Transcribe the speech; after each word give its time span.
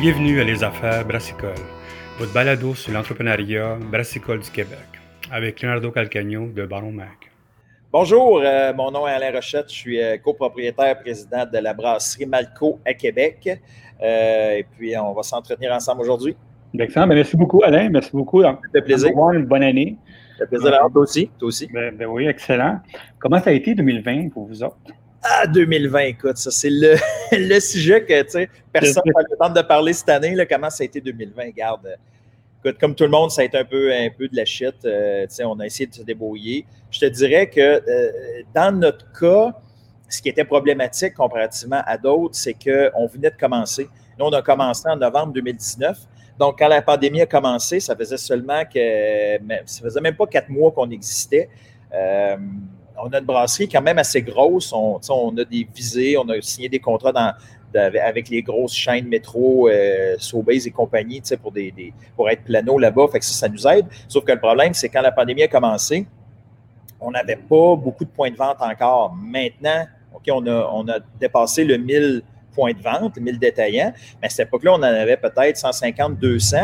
Bienvenue 0.00 0.40
à 0.40 0.44
Les 0.44 0.64
Affaires 0.64 1.06
Brassicole, 1.06 1.60
votre 2.18 2.32
balado 2.32 2.74
sur 2.74 2.90
l'entrepreneuriat 2.90 3.76
brassicole 3.92 4.40
du 4.40 4.50
Québec, 4.50 4.78
avec 5.30 5.60
Leonardo 5.60 5.90
Calcagno 5.90 6.46
de 6.46 6.64
Baron 6.64 6.92
Mac. 6.92 7.30
Bonjour, 7.92 8.40
euh, 8.42 8.72
mon 8.72 8.90
nom 8.90 9.06
est 9.06 9.12
Alain 9.12 9.30
Rochette, 9.30 9.68
je 9.68 9.74
suis 9.74 10.02
euh, 10.02 10.16
copropriétaire 10.16 10.98
président 11.00 11.44
de 11.44 11.58
la 11.58 11.74
brasserie 11.74 12.24
Malco 12.24 12.80
à 12.86 12.94
Québec. 12.94 13.46
Euh, 14.02 14.52
et 14.52 14.66
puis, 14.74 14.96
on 14.96 15.12
va 15.12 15.22
s'entretenir 15.22 15.70
ensemble 15.70 16.00
aujourd'hui. 16.00 16.34
Excellent, 16.78 17.06
ben, 17.06 17.16
merci 17.16 17.36
beaucoup 17.36 17.62
Alain, 17.62 17.90
merci 17.90 18.10
beaucoup. 18.12 18.42
Ça 18.42 18.58
fait 18.72 18.80
plaisir. 18.80 19.10
Une 19.34 19.44
bonne 19.44 19.64
année. 19.64 19.98
Ça 20.38 20.46
fait 20.46 20.56
plaisir 20.56 20.70
d'avoir 20.70 20.90
toi 20.90 21.02
aussi. 21.02 21.28
Toi 21.38 21.48
aussi. 21.48 21.68
Ben, 21.74 21.94
ben, 21.94 22.06
oui, 22.06 22.26
excellent. 22.26 22.80
Comment 23.18 23.38
ça 23.38 23.50
a 23.50 23.52
été 23.52 23.74
2020 23.74 24.30
pour 24.30 24.46
vous 24.46 24.62
autres? 24.62 24.78
Ah, 25.22 25.46
2020, 25.46 25.98
écoute, 26.00 26.38
ça 26.38 26.50
c'est 26.50 26.70
le, 26.70 26.96
le, 27.32 27.60
sujet 27.60 28.04
que 28.04 28.22
tu 28.22 28.30
sais, 28.30 28.50
personne 28.72 29.02
n'a 29.04 29.22
le 29.30 29.36
temps 29.36 29.50
de 29.50 29.60
parler 29.60 29.92
cette 29.92 30.08
année. 30.08 30.34
Là, 30.34 30.46
comment 30.46 30.70
ça 30.70 30.82
a 30.82 30.86
été 30.86 31.00
2020? 31.00 31.50
Garde. 31.50 31.96
Écoute, 32.64 32.78
comme 32.78 32.94
tout 32.94 33.04
le 33.04 33.10
monde, 33.10 33.30
ça 33.30 33.42
a 33.42 33.44
été 33.44 33.58
un 33.58 33.64
peu, 33.64 33.92
un 33.92 34.08
peu 34.10 34.28
de 34.28 34.36
la 34.36 34.44
shit. 34.44 34.74
Euh, 34.84 35.26
sais, 35.28 35.44
on 35.44 35.58
a 35.60 35.66
essayé 35.66 35.86
de 35.86 35.94
se 35.94 36.02
débrouiller. 36.02 36.66
Je 36.90 37.00
te 37.00 37.06
dirais 37.06 37.48
que 37.48 37.60
euh, 37.60 38.12
dans 38.54 38.74
notre 38.78 39.10
cas, 39.18 39.52
ce 40.08 40.20
qui 40.22 40.28
était 40.28 40.44
problématique 40.44 41.14
comparativement 41.14 41.82
à 41.86 41.96
d'autres, 41.98 42.34
c'est 42.34 42.54
qu'on 42.54 43.06
venait 43.06 43.30
de 43.30 43.36
commencer. 43.36 43.88
Nous, 44.18 44.24
on 44.26 44.32
a 44.32 44.42
commencé 44.42 44.88
en 44.88 44.96
novembre 44.96 45.32
2019. 45.34 45.98
Donc, 46.38 46.58
quand 46.58 46.68
la 46.68 46.82
pandémie 46.82 47.20
a 47.20 47.26
commencé, 47.26 47.80
ça 47.80 47.94
faisait 47.94 48.16
seulement 48.16 48.64
que. 48.64 49.38
Ça 49.66 49.82
faisait 49.82 50.00
même 50.00 50.16
pas 50.16 50.26
quatre 50.26 50.48
mois 50.48 50.70
qu'on 50.70 50.90
existait. 50.90 51.48
Euh, 51.94 52.36
on 53.02 53.08
a 53.08 53.18
une 53.18 53.24
brasserie 53.24 53.68
quand 53.68 53.82
même 53.82 53.98
assez 53.98 54.22
grosse. 54.22 54.72
On, 54.72 54.98
a 55.36 55.44
des 55.44 55.66
visées, 55.74 56.16
on 56.16 56.28
a 56.28 56.40
signé 56.40 56.68
des 56.68 56.78
contrats 56.78 57.36
avec 57.74 58.28
les 58.28 58.42
grosses 58.42 58.74
chaînes 58.74 59.06
métro, 59.06 59.68
euh, 59.68 60.16
Sobeys 60.18 60.66
et 60.66 60.70
compagnie, 60.70 61.22
pour, 61.42 61.52
pour 62.16 62.30
être 62.30 62.44
plano 62.44 62.78
là-bas. 62.78 63.08
Fait 63.12 63.20
que 63.20 63.24
ça, 63.24 63.32
ça 63.32 63.48
nous 63.48 63.66
aide. 63.66 63.86
Sauf 64.08 64.24
que 64.24 64.32
le 64.32 64.40
problème, 64.40 64.74
c'est 64.74 64.88
quand 64.88 65.02
la 65.02 65.12
pandémie 65.12 65.44
a 65.44 65.48
commencé, 65.48 66.06
on 67.00 67.10
n'avait 67.10 67.36
pas 67.36 67.76
beaucoup 67.76 68.04
de 68.04 68.10
points 68.10 68.30
de 68.30 68.36
vente 68.36 68.60
encore. 68.60 69.14
Maintenant, 69.14 69.86
OK, 70.14 70.24
on 70.28 70.88
a, 70.88 70.98
dépassé 71.18 71.64
le 71.64 71.78
1000 71.78 72.22
points 72.52 72.72
de 72.72 72.82
vente, 72.82 73.16
1000 73.16 73.38
détaillants. 73.38 73.92
Mais 74.20 74.26
à 74.26 74.30
cette 74.30 74.48
époque-là, 74.48 74.72
on 74.72 74.78
en 74.78 74.82
avait 74.82 75.16
peut-être 75.16 75.56
150, 75.56 76.18
200, 76.18 76.56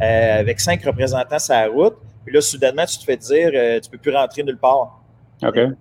euh, 0.00 0.40
avec 0.40 0.58
cinq 0.58 0.82
représentants 0.84 1.38
sur 1.38 1.54
la 1.54 1.68
route. 1.68 1.96
Puis 2.24 2.34
là, 2.34 2.40
soudainement, 2.40 2.86
tu 2.86 2.98
te 2.98 3.04
fais 3.04 3.16
dire, 3.16 3.50
euh, 3.54 3.80
tu 3.80 3.88
ne 3.88 3.92
peux 3.92 3.98
plus 3.98 4.14
rentrer 4.14 4.42
nulle 4.42 4.58
part. 4.58 5.03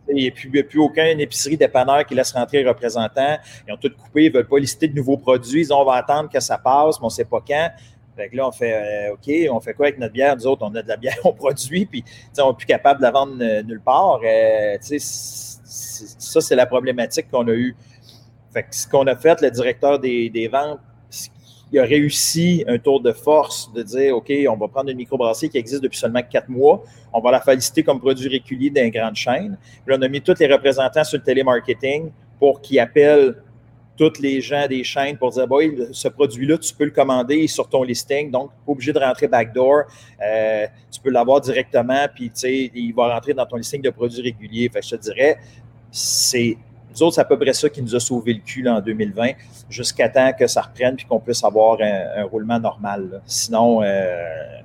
Il 0.09 0.15
n'y 0.15 0.27
a, 0.59 0.63
plus 0.63 0.79
aucune 0.79 1.19
épicerie 1.19 1.57
dépanneur 1.57 2.05
qui 2.05 2.15
laisse 2.15 2.31
rentrer 2.31 2.63
les 2.63 2.69
représentants. 2.69 3.37
Ils 3.67 3.73
ont 3.73 3.77
tout 3.77 3.91
coupé, 3.97 4.25
ils 4.25 4.31
ne 4.31 4.37
veulent 4.37 4.47
pas 4.47 4.59
lister 4.59 4.87
de 4.87 4.95
nouveaux 4.95 5.17
produits. 5.17 5.61
Ils 5.61 5.73
ont, 5.73 5.81
on 5.81 5.85
va 5.85 5.95
attendre 5.95 6.29
que 6.29 6.39
ça 6.39 6.57
passe, 6.57 6.99
mais 6.99 7.03
on 7.03 7.07
ne 7.07 7.11
sait 7.11 7.25
pas 7.25 7.43
quand. 7.45 7.69
Fait 8.15 8.29
là, 8.33 8.47
on 8.47 8.51
fait 8.51 9.09
euh, 9.09 9.13
OK, 9.13 9.31
on 9.51 9.59
fait 9.59 9.73
quoi 9.73 9.87
avec 9.87 9.97
notre 9.97 10.13
bière? 10.13 10.35
Nous 10.35 10.45
autres, 10.45 10.63
on 10.63 10.73
a 10.75 10.81
de 10.81 10.87
la 10.87 10.97
bière, 10.97 11.17
on 11.23 11.33
produit, 11.33 11.85
puis 11.85 12.03
on 12.37 12.49
n'est 12.49 12.55
plus 12.55 12.65
capable 12.65 12.99
de 12.99 13.03
la 13.03 13.11
vendre 13.11 13.35
euh, 13.41 13.63
nulle 13.63 13.81
part. 13.81 14.19
Euh, 14.23 14.77
ça, 14.79 16.41
c'est 16.41 16.55
la 16.55 16.65
problématique 16.65 17.29
qu'on 17.31 17.47
a 17.47 17.53
eue. 17.53 17.75
Fait 18.53 18.65
ce 18.69 18.87
qu'on 18.87 19.07
a 19.07 19.15
fait, 19.15 19.41
le 19.41 19.49
directeur 19.49 19.99
des 19.99 20.49
ventes, 20.51 20.79
il 21.73 21.79
a 21.79 21.83
réussi 21.85 22.63
un 22.67 22.77
tour 22.77 23.01
de 23.01 23.11
force 23.11 23.71
de 23.73 23.81
dire 23.81 24.15
OK, 24.15 24.31
on 24.47 24.55
va 24.55 24.67
prendre 24.67 24.91
une 24.91 24.97
microbrasserie 24.97 25.49
qui 25.49 25.57
existe 25.57 25.81
depuis 25.81 25.97
seulement 25.97 26.21
quatre 26.21 26.47
mois, 26.47 26.83
on 27.11 27.19
va 27.19 27.31
la 27.31 27.41
féliciter 27.41 27.81
comme 27.81 27.99
produit 27.99 28.29
régulier 28.29 28.69
d'une 28.69 28.91
grande 28.91 29.15
chaîne. 29.15 29.57
Puis 29.83 29.95
on 29.97 30.01
a 30.03 30.07
mis 30.07 30.21
tous 30.21 30.37
les 30.39 30.45
représentants 30.45 31.03
sur 31.03 31.17
le 31.17 31.23
télémarketing 31.23 32.11
pour 32.37 32.61
qu'ils 32.61 32.79
appellent 32.79 33.41
tous 33.97 34.19
les 34.19 34.39
gens 34.39 34.67
des 34.67 34.83
chaînes 34.83 35.17
pour 35.17 35.31
dire 35.31 35.47
boy, 35.47 35.87
ce 35.91 36.07
produit-là, 36.07 36.59
tu 36.59 36.75
peux 36.75 36.85
le 36.85 36.91
commander 36.91 37.47
sur 37.47 37.67
ton 37.67 37.81
listing, 37.81 38.29
donc 38.29 38.51
pas 38.51 38.71
obligé 38.71 38.93
de 38.93 38.99
rentrer 38.99 39.27
backdoor. 39.27 39.83
Euh, 40.23 40.67
tu 40.91 41.01
peux 41.01 41.09
l'avoir 41.09 41.41
directement, 41.41 42.05
puis 42.13 42.31
il 42.43 42.93
va 42.93 43.15
rentrer 43.15 43.33
dans 43.33 43.47
ton 43.47 43.55
listing 43.55 43.81
de 43.81 43.89
produits 43.89 44.21
réguliers. 44.21 44.69
Fait 44.69 44.81
je 44.83 44.95
te 44.95 45.01
dirais, 45.01 45.37
c'est 45.89 46.55
nous 46.93 47.03
autres, 47.03 47.15
c'est 47.15 47.21
à 47.21 47.25
peu 47.25 47.37
près 47.37 47.53
ça 47.53 47.69
qui 47.69 47.81
nous 47.81 47.95
a 47.95 47.99
sauvé 47.99 48.33
le 48.33 48.39
cul 48.39 48.67
en 48.67 48.79
2020, 48.79 49.31
jusqu'à 49.69 50.09
temps 50.09 50.31
que 50.37 50.47
ça 50.47 50.61
reprenne 50.61 50.95
et 50.99 51.03
qu'on 51.03 51.19
puisse 51.19 51.43
avoir 51.43 51.77
un, 51.81 52.23
roulement 52.25 52.59
normal. 52.59 53.21
Sinon, 53.25 53.81
euh, 53.81 54.13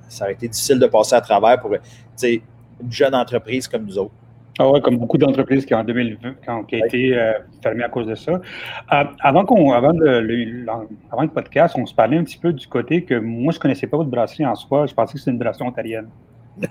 ça 0.07 0.25
aurait 0.25 0.33
été 0.33 0.47
difficile 0.47 0.79
de 0.79 0.87
passer 0.87 1.15
à 1.15 1.21
travers 1.21 1.59
pour 1.59 1.73
une 1.73 2.41
jeune 2.89 3.15
entreprise 3.15 3.67
comme 3.67 3.85
nous 3.85 3.97
autres. 3.97 4.13
Ah 4.61 4.69
ouais, 4.69 4.81
comme 4.81 4.97
beaucoup 4.97 5.17
d'entreprises 5.17 5.65
qui, 5.65 5.73
en 5.73 5.85
2020, 5.85 6.33
qui 6.43 6.49
ont, 6.49 6.65
été 6.85 7.17
euh, 7.17 7.31
fermées 7.63 7.85
à 7.85 7.87
cause 7.87 8.07
de 8.07 8.15
ça. 8.15 8.33
Euh, 8.33 9.03
avant, 9.21 9.45
qu'on, 9.45 9.71
avant, 9.71 9.93
le, 9.93 10.65
avant 11.09 11.21
le 11.21 11.29
podcast, 11.29 11.75
on 11.77 11.85
se 11.85 11.93
parlait 11.93 12.17
un 12.17 12.25
petit 12.25 12.37
peu 12.37 12.51
du 12.51 12.67
côté 12.67 13.05
que 13.05 13.15
moi, 13.15 13.53
je 13.53 13.57
ne 13.57 13.61
connaissais 13.61 13.87
pas 13.87 13.95
votre 13.95 14.09
brasserie 14.09 14.45
en 14.45 14.55
soi. 14.55 14.85
Je 14.85 14.93
pensais 14.93 15.13
que 15.13 15.19
c'était 15.19 15.31
une 15.31 15.37
brasserie 15.37 15.65
ontarienne. 15.65 16.09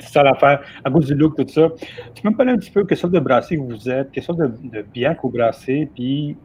C'est 0.00 0.12
ça 0.12 0.22
l'affaire, 0.22 0.60
à 0.84 0.90
cause 0.90 1.06
du 1.06 1.14
look, 1.14 1.36
tout 1.36 1.48
ça. 1.48 1.68
Tu 2.14 2.22
peux 2.22 2.30
me 2.30 2.36
parler 2.36 2.52
un 2.52 2.56
petit 2.56 2.70
peu 2.70 2.84
quelle 2.84 2.98
sorte 2.98 3.12
de 3.12 3.20
brasserie 3.20 3.56
vous 3.56 3.88
êtes, 3.88 4.10
quelle 4.12 4.22
sorte 4.22 4.38
de, 4.38 4.46
de 4.46 4.82
bière 4.82 5.16
que 5.16 5.22
vous 5.22 5.32
puis 5.94 6.36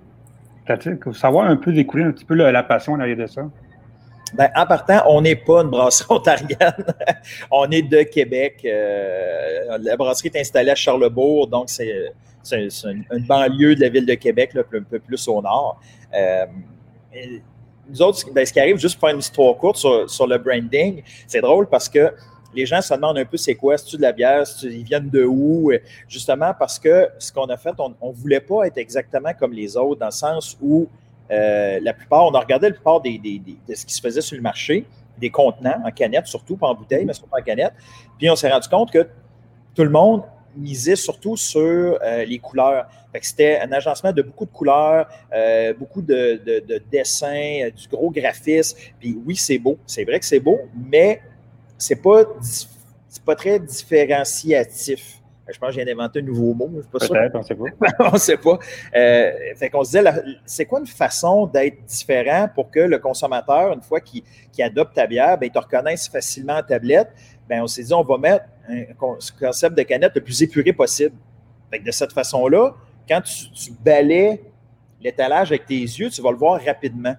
savoir 1.13 1.45
un 1.45 1.57
peu 1.57 1.71
découvrir 1.71 2.07
un 2.07 2.11
petit 2.11 2.25
peu 2.25 2.35
la, 2.35 2.63
passion 2.63 2.97
derrière 2.97 3.17
de 3.17 3.27
ça? 3.27 3.41
Ben, 4.33 4.49
en 4.55 4.65
partant, 4.65 5.03
on 5.07 5.21
n'est 5.21 5.35
pas 5.35 5.61
une 5.61 5.69
brasserie 5.69 6.07
ontarienne. 6.09 6.85
on 7.51 7.69
est 7.69 7.81
de 7.81 8.03
Québec. 8.03 8.61
Euh, 8.63 9.77
la 9.81 9.97
brasserie 9.97 10.31
est 10.33 10.39
installée 10.39 10.71
à 10.71 10.75
Charlebourg, 10.75 11.47
donc 11.47 11.69
c'est 11.69 12.13
une, 12.51 13.25
banlieue 13.27 13.75
de 13.75 13.81
la 13.81 13.89
ville 13.89 14.05
de 14.05 14.13
Québec, 14.13 14.51
un 14.55 14.83
peu 14.83 14.99
plus 14.99 15.27
au 15.27 15.41
nord. 15.41 15.79
Euh, 16.15 16.45
nous 17.89 18.01
autres, 18.01 18.25
ben, 18.33 18.45
ce 18.45 18.53
qui 18.53 18.59
arrive, 18.59 18.77
juste 18.77 18.97
pour 18.97 19.09
faire 19.09 19.15
une 19.15 19.19
histoire 19.19 19.57
courte 19.57 19.77
sur 19.77 20.27
le 20.27 20.37
branding, 20.37 21.03
c'est 21.27 21.41
drôle 21.41 21.67
parce 21.67 21.89
que 21.89 22.13
les 22.53 22.65
gens 22.65 22.81
se 22.81 22.93
demandent 22.93 23.17
un 23.17 23.25
peu 23.25 23.37
c'est 23.37 23.55
quoi, 23.55 23.77
c'est-tu 23.77 23.97
de 23.97 24.01
la 24.01 24.11
bière, 24.11 24.43
ils 24.63 24.83
viennent 24.83 25.09
de 25.09 25.23
où, 25.23 25.71
justement 26.07 26.53
parce 26.57 26.79
que 26.79 27.09
ce 27.19 27.31
qu'on 27.31 27.45
a 27.45 27.57
fait, 27.57 27.73
on 27.79 27.89
ne 27.89 28.13
voulait 28.13 28.39
pas 28.41 28.65
être 28.65 28.77
exactement 28.77 29.31
comme 29.37 29.53
les 29.53 29.77
autres, 29.77 29.99
dans 29.99 30.07
le 30.07 30.11
sens 30.11 30.57
où 30.61 30.87
euh, 31.31 31.79
la 31.81 31.93
plupart, 31.93 32.25
on 32.25 32.31
a 32.31 32.39
regardé 32.39 32.67
la 32.67 32.73
plupart 32.73 33.01
des, 33.01 33.17
de 33.17 33.75
ce 33.75 33.85
qui 33.85 33.93
se 33.93 34.01
faisait 34.01 34.21
sur 34.21 34.35
le 34.35 34.41
marché, 34.41 34.85
des 35.17 35.29
contenants 35.29 35.81
en 35.85 35.91
canette, 35.91 36.27
surtout 36.27 36.57
pas 36.57 36.67
en 36.67 36.75
bouteille, 36.75 37.05
mais 37.05 37.13
surtout 37.13 37.33
en 37.33 37.41
canette. 37.41 37.73
Puis 38.17 38.29
on 38.29 38.35
s'est 38.35 38.49
rendu 38.49 38.67
compte 38.67 38.91
que 38.91 39.07
tout 39.75 39.83
le 39.83 39.89
monde 39.89 40.23
misait 40.57 40.97
surtout 40.97 41.37
sur 41.37 41.61
euh, 42.03 42.25
les 42.25 42.39
couleurs. 42.39 42.87
C'était 43.21 43.59
un 43.59 43.71
agencement 43.71 44.11
de 44.11 44.21
beaucoup 44.21 44.45
de 44.45 44.51
couleurs, 44.51 45.07
euh, 45.33 45.73
beaucoup 45.73 46.01
de, 46.01 46.41
de 46.45 46.81
dessins, 46.91 47.69
du 47.73 47.87
gros 47.87 48.09
graphisme. 48.09 48.77
Puis 48.99 49.17
oui, 49.25 49.37
c'est 49.37 49.57
beau, 49.57 49.77
c'est 49.85 50.03
vrai 50.03 50.19
que 50.19 50.25
c'est 50.25 50.39
beau, 50.41 50.59
mais 50.75 51.21
c'est 51.81 51.95
pas, 51.95 52.23
pas 53.25 53.35
très 53.35 53.59
différenciatif. 53.59 55.17
Je 55.51 55.57
pense 55.57 55.75
que 55.75 55.81
j'ai 55.81 55.91
inventé 55.91 56.19
un 56.19 56.21
nouveau 56.21 56.53
mot. 56.53 56.69
Peut-être, 56.91 57.35
on 57.35 57.39
ne 57.39 57.43
sait 57.43 57.55
pas. 57.55 57.65
on 57.99 58.11
ne 58.13 58.17
sait 58.17 58.37
pas. 58.37 58.59
Euh, 58.95 59.31
fait 59.55 59.69
qu'on 59.69 59.83
se 59.83 59.97
disait, 59.97 60.11
c'est 60.45 60.65
quoi 60.65 60.79
une 60.79 60.87
façon 60.87 61.47
d'être 61.47 61.83
différent 61.83 62.47
pour 62.53 62.69
que 62.69 62.79
le 62.79 62.99
consommateur, 62.99 63.73
une 63.73 63.81
fois 63.81 63.99
qu'il 63.99 64.23
adopte 64.59 64.95
ta 64.95 65.07
bière, 65.07 65.37
ben, 65.37 65.47
il 65.47 65.51
te 65.51 65.59
reconnaisse 65.59 66.07
facilement 66.07 66.57
en 66.57 66.63
tablette? 66.63 67.09
Ben, 67.49 67.63
on 67.63 67.67
s'est 67.67 67.83
dit, 67.83 67.93
on 67.93 68.03
va 68.03 68.17
mettre 68.17 68.45
un 68.69 68.83
concept 69.39 69.75
de 69.75 69.83
canette 69.83 70.13
le 70.15 70.21
plus 70.21 70.41
épuré 70.43 70.71
possible. 70.71 71.15
Fait 71.71 71.79
de 71.79 71.91
cette 71.91 72.13
façon-là, 72.13 72.75
quand 73.09 73.21
tu, 73.21 73.51
tu 73.51 73.71
balais 73.83 74.41
l'étalage 75.01 75.51
avec 75.51 75.65
tes 75.65 75.81
yeux, 75.81 76.09
tu 76.09 76.21
vas 76.21 76.31
le 76.31 76.37
voir 76.37 76.61
rapidement. 76.63 77.15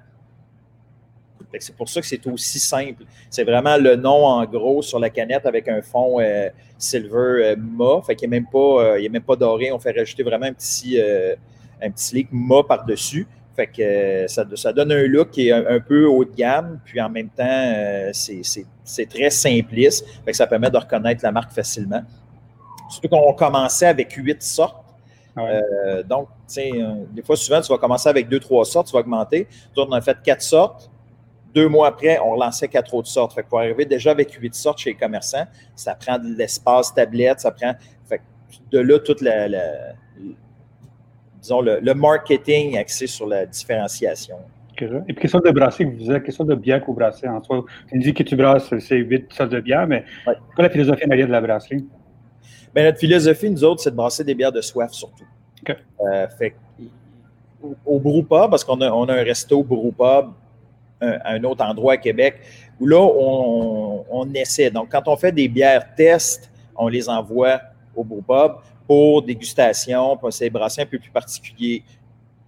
C'est 1.60 1.76
pour 1.76 1.88
ça 1.88 2.00
que 2.00 2.06
c'est 2.06 2.26
aussi 2.26 2.58
simple. 2.58 3.04
C'est 3.30 3.44
vraiment 3.44 3.76
le 3.76 3.96
nom 3.96 4.26
en 4.26 4.44
gros 4.44 4.82
sur 4.82 4.98
la 4.98 5.10
canette 5.10 5.46
avec 5.46 5.68
un 5.68 5.82
fond 5.82 6.20
euh, 6.20 6.48
silver 6.78 7.16
euh, 7.16 7.56
ma. 7.56 8.02
Fait 8.02 8.16
qu'il 8.16 8.28
n'est 8.30 8.40
même, 8.40 8.48
pas, 8.50 8.58
euh, 8.96 9.08
même 9.10 9.22
pas 9.22 9.36
doré. 9.36 9.70
On 9.72 9.78
fait 9.78 9.92
rajouter 9.92 10.22
vraiment 10.22 10.46
un 10.46 10.52
petit, 10.52 10.98
un 11.80 11.90
petit 11.90 12.14
leak 12.14 12.28
ma 12.32 12.62
par-dessus. 12.62 13.26
Fait 13.54 13.66
que 13.66 14.26
ça, 14.28 14.46
ça, 14.54 14.72
donne 14.72 14.92
un 14.92 15.06
look 15.06 15.30
qui 15.30 15.48
est 15.48 15.52
un, 15.52 15.78
peu 15.78 16.06
haut 16.06 16.24
de 16.24 16.34
gamme, 16.34 16.80
puis 16.86 16.98
en 17.02 17.10
même 17.10 17.28
temps, 17.28 18.10
c'est 18.12 19.08
très 19.10 19.28
simpliste. 19.28 20.06
Fait 20.24 20.30
que 20.30 20.36
ça 20.36 20.46
permet 20.46 20.70
de 20.70 20.78
reconnaître 20.78 21.22
la 21.22 21.32
marque 21.32 21.52
facilement. 21.52 22.02
Surtout 22.88 23.08
qu'on 23.08 23.34
commençait 23.34 23.86
avec 23.86 24.10
huit 24.12 24.42
sortes. 24.42 24.82
donc, 26.06 26.28
des 26.56 27.22
fois, 27.22 27.36
souvent, 27.36 27.60
tu 27.60 27.70
vas 27.70 27.76
commencer 27.76 28.08
avec 28.08 28.26
deux, 28.26 28.40
trois 28.40 28.64
sortes, 28.64 28.86
tu 28.86 28.94
vas 28.94 29.00
augmenter. 29.00 29.46
Nous 29.76 29.82
on 29.82 29.92
a 29.92 30.00
fait 30.00 30.16
quatre 30.24 30.42
sortes. 30.42 30.90
Deux 31.54 31.68
mois 31.68 31.88
après, 31.88 32.18
on 32.18 32.32
relançait 32.32 32.68
quatre 32.68 32.94
autres 32.94 33.08
sortes. 33.08 33.34
Fait 33.34 33.42
pour 33.42 33.58
arriver 33.58 33.84
déjà 33.84 34.10
avec 34.10 34.32
huit 34.32 34.54
sortes 34.54 34.78
chez 34.78 34.90
les 34.90 34.96
commerçants, 34.96 35.46
ça 35.74 35.94
prend 35.94 36.18
de 36.18 36.34
l'espace 36.36 36.94
tablette, 36.94 37.40
ça 37.40 37.50
prend. 37.50 37.74
de 38.70 38.78
là, 38.78 38.98
toute 38.98 39.20
la, 39.20 39.48
disons, 41.40 41.60
le, 41.60 41.94
marketing 41.94 42.78
axé 42.78 43.06
sur 43.06 43.26
la 43.26 43.44
différenciation. 43.46 44.36
Et 45.06 45.12
puis, 45.12 45.28
sorte 45.28 45.44
de 45.44 45.50
brasserie 45.50 45.84
vous? 45.84 46.06
Quelle 46.06 46.32
sorte 46.32 46.48
de 46.48 46.54
bière 46.54 46.80
que 46.80 46.86
vous 46.86 46.94
brassez 46.94 47.28
en 47.28 47.42
soi? 47.42 47.64
Tu 47.88 47.98
me 47.98 48.02
dis 48.02 48.12
que 48.12 48.22
tu 48.24 48.34
brasses, 48.34 48.72
c'est 48.78 48.96
huit 48.96 49.32
sortes 49.32 49.50
de 49.50 49.60
bières, 49.60 49.86
mais 49.86 50.04
ouais. 50.26 50.34
quoi 50.56 50.64
la 50.64 50.70
philosophie 50.70 51.06
derrière 51.06 51.28
de 51.28 51.32
la 51.32 51.40
brasserie? 51.40 51.86
Bien, 52.74 52.84
notre 52.84 52.98
philosophie, 52.98 53.50
nous 53.50 53.62
autres, 53.62 53.82
c'est 53.82 53.90
de 53.90 53.96
brasser 53.96 54.24
des 54.24 54.34
bières 54.34 54.50
de 54.50 54.60
soif 54.60 54.92
surtout. 54.92 55.26
Euh, 55.68 56.26
fait 56.36 56.56
au, 57.62 58.00
au 58.00 58.22
parce 58.22 58.64
qu'on 58.64 58.80
a, 58.80 58.90
on 58.90 59.04
a 59.04 59.14
un 59.14 59.22
resto 59.22 59.62
brewpub 59.62 60.32
un, 61.02 61.44
autre 61.44 61.64
endroit 61.64 61.94
à 61.94 61.96
Québec 61.96 62.40
où 62.80 62.86
là, 62.86 63.00
on, 63.00 64.32
essaie. 64.34 64.70
Donc, 64.70 64.90
quand 64.90 65.06
on 65.06 65.16
fait 65.16 65.32
des 65.32 65.48
bières 65.48 65.94
tests, 65.94 66.50
on 66.76 66.88
les 66.88 67.08
envoie 67.08 67.60
au 67.94 68.04
Bob 68.04 68.56
pour 68.86 69.22
dégustation, 69.22 70.16
pour 70.16 70.32
ces 70.32 70.48
brasseries 70.48 70.82
un 70.82 70.86
peu 70.86 70.98
plus 70.98 71.10
particuliers. 71.10 71.84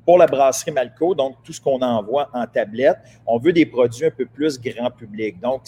Pour 0.04 0.18
la 0.18 0.26
brasserie 0.26 0.70
Malco, 0.70 1.14
donc 1.14 1.36
tout 1.42 1.52
ce 1.52 1.60
qu'on 1.60 1.80
envoie 1.80 2.28
en 2.32 2.46
tablette, 2.46 2.98
on 3.26 3.38
veut 3.38 3.52
des 3.52 3.66
produits 3.66 4.06
un 4.06 4.10
peu 4.10 4.26
plus 4.26 4.60
grand 4.60 4.90
public. 4.90 5.40
Donc, 5.40 5.62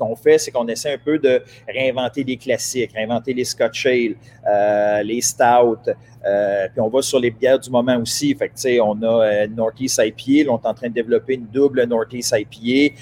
qu'on 0.00 0.16
fait, 0.16 0.38
c'est 0.38 0.50
qu'on 0.50 0.66
essaie 0.66 0.94
un 0.94 0.98
peu 0.98 1.18
de 1.18 1.42
réinventer 1.68 2.24
les 2.24 2.36
classiques, 2.36 2.92
réinventer 2.94 3.34
les 3.34 3.44
Scotch 3.44 3.86
Ale, 3.86 4.16
euh, 4.48 5.02
les 5.02 5.20
Stout, 5.20 5.90
euh, 6.26 6.68
puis 6.72 6.80
on 6.80 6.88
va 6.88 7.02
sur 7.02 7.20
les 7.20 7.30
bières 7.30 7.58
du 7.58 7.70
moment 7.70 7.96
aussi. 7.98 8.34
Fait 8.34 8.48
que, 8.48 8.80
on 8.80 9.00
a 9.02 9.24
euh, 9.24 9.46
Northeast 9.48 10.00
IPA, 10.02 10.46
là, 10.46 10.52
on 10.52 10.58
est 10.58 10.66
en 10.66 10.74
train 10.74 10.88
de 10.88 10.94
développer 10.94 11.34
une 11.34 11.46
double 11.46 11.84
Northeast 11.84 12.34
IPA. 12.36 12.96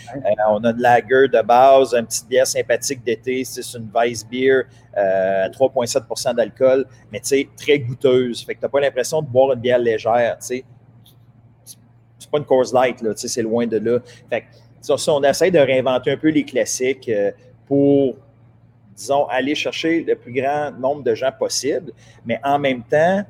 on 0.51 0.65
a 0.65 0.71
une 0.71 0.79
lager 0.79 1.29
de 1.33 1.43
base, 1.43 1.95
une 1.95 2.07
petite 2.07 2.29
bière 2.29 2.47
sympathique 2.47 3.03
d'été, 3.05 3.45
c'est 3.45 3.63
une 3.79 3.89
Weiss 3.95 4.27
Beer 4.29 4.63
à 4.95 5.49
3,7% 5.51 6.35
d'alcool, 6.35 6.85
mais 7.13 7.21
très 7.21 7.79
goûteuse. 7.79 8.45
Fait 8.45 8.55
que 8.55 8.61
tu 8.61 8.65
n'as 8.65 8.71
pas 8.71 8.81
l'impression 8.81 9.23
de 9.23 9.29
boire 9.29 9.53
une 9.53 9.61
bière 9.61 9.79
légère. 9.79 10.37
C'est 10.41 10.65
pas 12.31 12.39
une 12.39 12.45
course 12.45 12.73
light, 12.73 12.99
c'est 13.17 13.43
loin 13.43 13.67
de 13.67 13.79
là. 13.79 14.01
Fait 14.29 14.43
que, 14.43 14.47
on 15.09 15.23
essaie 15.23 15.51
de 15.51 15.59
réinventer 15.59 16.13
un 16.13 16.17
peu 16.17 16.29
les 16.29 16.45
classiques 16.45 17.09
euh, 17.09 17.31
pour, 17.67 18.17
disons, 18.97 19.27
aller 19.27 19.55
chercher 19.55 20.03
le 20.03 20.15
plus 20.17 20.33
grand 20.33 20.71
nombre 20.73 21.03
de 21.03 21.15
gens 21.15 21.33
possible, 21.37 21.93
mais 22.25 22.41
en 22.43 22.59
même 22.59 22.83
temps, 22.83 23.23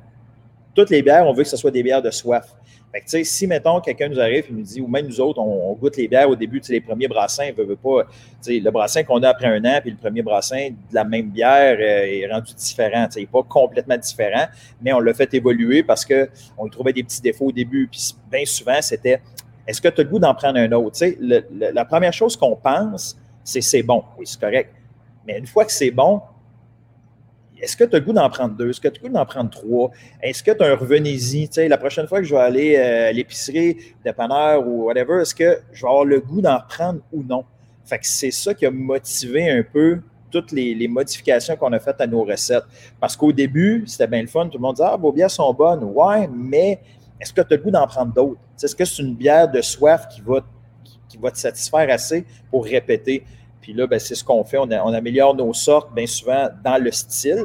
toutes 0.75 0.89
les 0.89 1.01
bières, 1.01 1.27
on 1.27 1.33
veut 1.33 1.43
que 1.43 1.49
ce 1.49 1.57
soit 1.57 1.71
des 1.71 1.83
bières 1.83 2.01
de 2.01 2.11
soif. 2.11 2.55
Fait 2.91 3.23
si, 3.23 3.45
mettons, 3.45 3.79
quelqu'un 3.81 4.09
nous 4.09 4.19
arrive 4.19 4.45
et 4.49 4.51
nous 4.51 4.63
dit, 4.63 4.81
ou 4.81 4.87
même 4.87 5.05
nous 5.05 5.21
autres, 5.21 5.39
on, 5.39 5.73
goûte 5.73 5.95
les 5.97 6.07
bières 6.07 6.27
au 6.27 6.35
début, 6.35 6.59
les 6.69 6.81
premiers 6.81 7.07
brassins, 7.07 7.51
veut, 7.55 7.63
veut 7.63 7.75
pas, 7.75 8.07
le 8.47 8.69
brassin 8.71 9.03
qu'on 9.03 9.21
a 9.21 9.29
après 9.29 9.45
un 9.45 9.63
an, 9.65 9.79
puis 9.79 9.91
le 9.91 9.97
premier 9.97 10.23
brassin 10.23 10.69
de 10.69 10.95
la 10.95 11.03
même 11.03 11.29
bière 11.29 11.77
euh, 11.79 12.05
est 12.05 12.27
rendu 12.31 12.51
différent. 12.55 13.07
Il 13.15 13.19
n'est 13.19 13.27
pas 13.27 13.43
complètement 13.43 13.97
différent, 13.97 14.47
mais 14.81 14.91
on 14.91 14.99
l'a 14.99 15.13
fait 15.13 15.31
évoluer 15.35 15.83
parce 15.83 16.03
qu'on 16.03 16.67
trouvait 16.69 16.93
des 16.93 17.03
petits 17.03 17.21
défauts 17.21 17.47
au 17.47 17.51
début. 17.51 17.87
Puis 17.91 18.15
bien 18.31 18.43
souvent, 18.45 18.81
c'était 18.81 19.21
est-ce 19.69 19.79
que 19.79 19.87
tu 19.87 20.01
as 20.01 20.03
le 20.03 20.09
goût 20.09 20.17
d'en 20.17 20.33
prendre 20.33 20.57
un 20.57 20.71
autre? 20.71 20.99
la 21.19 21.85
première 21.85 22.11
chose 22.11 22.35
qu'on 22.35 22.55
pense, 22.55 23.15
c'est 23.43 23.61
c'est 23.61 23.83
bon. 23.83 24.03
Oui, 24.17 24.25
c'est 24.25 24.39
correct. 24.39 24.73
Mais 25.27 25.37
une 25.37 25.45
fois 25.45 25.63
que 25.63 25.71
c'est 25.71 25.91
bon, 25.91 26.21
est-ce 27.61 27.77
que 27.77 27.83
tu 27.83 27.95
as 27.95 27.99
le 27.99 28.05
goût 28.05 28.13
d'en 28.13 28.27
prendre 28.31 28.55
deux? 28.55 28.71
Est-ce 28.71 28.81
que 28.81 28.87
tu 28.87 28.99
as 28.99 29.03
le 29.03 29.09
goût 29.09 29.13
d'en 29.13 29.25
prendre 29.27 29.51
trois? 29.51 29.91
Est-ce 30.23 30.41
que 30.41 30.49
tu 30.49 30.63
as 30.63 30.71
un 30.71 30.75
revenez-y? 30.75 31.49
La 31.67 31.77
prochaine 31.77 32.07
fois 32.07 32.17
que 32.17 32.25
je 32.25 32.33
vais 32.33 32.41
aller 32.41 32.75
euh, 32.77 33.09
à 33.09 33.11
l'épicerie, 33.11 33.77
dépanneur 34.03 34.67
ou 34.67 34.85
whatever, 34.85 35.21
est-ce 35.21 35.35
que 35.35 35.59
je 35.71 35.83
vais 35.83 35.87
avoir 35.87 36.05
le 36.05 36.19
goût 36.19 36.41
d'en 36.41 36.59
prendre 36.67 37.01
ou 37.11 37.21
non? 37.21 37.45
C'est 38.01 38.31
ça 38.31 38.55
qui 38.55 38.65
a 38.65 38.71
motivé 38.71 39.51
un 39.51 39.61
peu 39.61 40.01
toutes 40.31 40.51
les, 40.51 40.87
modifications 40.87 41.55
qu'on 41.55 41.73
a 41.73 41.79
faites 41.79 42.01
à 42.01 42.07
nos 42.07 42.23
recettes. 42.23 42.65
Parce 42.99 43.15
qu'au 43.15 43.31
début, 43.31 43.83
c'était 43.85 44.07
bien 44.07 44.21
le 44.21 44.27
fun. 44.27 44.47
Tout 44.47 44.57
le 44.57 44.63
monde 44.63 44.75
disait 44.75 44.89
Ah, 44.89 44.97
vos 44.97 45.11
bières 45.11 45.29
sont 45.29 45.53
bonnes. 45.53 45.83
Ouais, 45.83 46.27
mais 46.27 46.79
est-ce 47.19 47.33
que 47.33 47.41
tu 47.41 47.53
as 47.53 47.57
le 47.57 47.63
goût 47.63 47.71
d'en 47.71 47.85
prendre 47.85 48.13
d'autres? 48.13 48.39
Est-ce 48.61 48.75
que 48.75 48.85
c'est 48.85 49.01
une 49.01 49.15
bière 49.15 49.49
de 49.49 49.61
soif 49.61 50.07
qui 50.07 50.21
va, 50.21 50.41
qui, 51.09 51.17
va 51.17 51.31
te 51.31 51.37
satisfaire 51.37 51.87
assez 51.89 52.25
pour 52.49 52.63
répéter? 52.63 53.23
Puis 53.61 53.73
là, 53.73 53.87
ben, 53.87 53.99
c'est 53.99 54.15
ce 54.15 54.23
qu'on 54.23 54.43
fait. 54.43 54.57
On, 54.57 54.69
améliore 54.69 55.35
nos 55.35 55.53
sortes 55.53 55.93
bien 55.93 56.07
souvent 56.07 56.47
dans 56.63 56.81
le 56.81 56.91
style. 56.91 57.43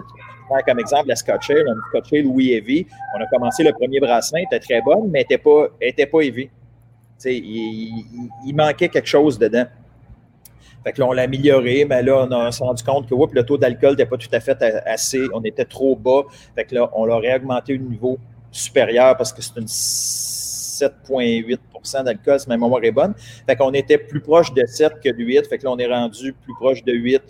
Comme 0.66 0.78
exemple, 0.78 1.08
la 1.08 1.16
Scotch 1.16 1.50
Ale, 1.50 1.66
une 1.66 1.80
Scotch 1.88 2.12
Ale 2.12 2.22
Louis 2.22 2.52
Heavy. 2.52 2.86
On 3.16 3.20
a 3.20 3.26
commencé 3.26 3.64
le 3.64 3.72
premier 3.72 3.98
brassin, 3.98 4.38
était 4.38 4.60
très 4.60 4.80
bonne, 4.82 5.10
mais 5.10 5.20
n'était 5.20 5.38
pas, 5.38 5.68
pas 5.68 6.20
heavy. 6.20 6.48
Il, 7.24 8.54
manquait 8.54 8.88
quelque 8.88 9.08
chose 9.08 9.38
dedans. 9.38 9.64
Fait 10.84 10.92
que 10.92 11.00
là, 11.00 11.08
on 11.08 11.12
l'a 11.12 11.22
amélioré, 11.22 11.86
mais 11.86 12.02
là, 12.02 12.28
on, 12.30 12.50
s'est 12.52 12.62
rendu 12.62 12.84
compte 12.84 13.08
que 13.08 13.14
le 13.34 13.44
taux 13.44 13.56
d'alcool 13.56 13.90
n'était 13.92 14.06
pas 14.06 14.18
tout 14.18 14.28
à 14.30 14.38
fait 14.38 14.62
assez, 14.86 15.22
on 15.32 15.42
était 15.42 15.64
trop 15.64 15.96
bas. 15.96 16.22
Fait 16.54 16.64
que 16.64 16.74
là, 16.74 16.90
on 16.94 17.06
l'aurait 17.06 17.34
augmenté 17.34 17.74
au 17.74 17.78
niveau 17.78 18.18
supérieur 18.54 19.16
parce 19.16 19.32
que 19.32 19.42
c'est 19.42 19.56
une 19.56 19.66
7,8% 19.66 22.04
d'alcool, 22.04 22.40
si 22.40 22.48
ma 22.48 22.56
mémoire 22.56 22.82
est 22.84 22.92
bonne. 22.92 23.14
Fait 23.46 23.56
qu'on 23.56 23.72
était 23.72 23.98
plus 23.98 24.20
proche 24.20 24.52
de 24.52 24.64
7 24.66 25.00
que 25.02 25.10
de 25.10 25.22
8. 25.22 25.46
Fait 25.46 25.58
que 25.58 25.64
là, 25.64 25.72
on 25.72 25.78
est 25.78 25.86
rendu 25.86 26.32
plus 26.32 26.54
proche 26.54 26.82
de 26.84 26.92
8. 26.92 27.22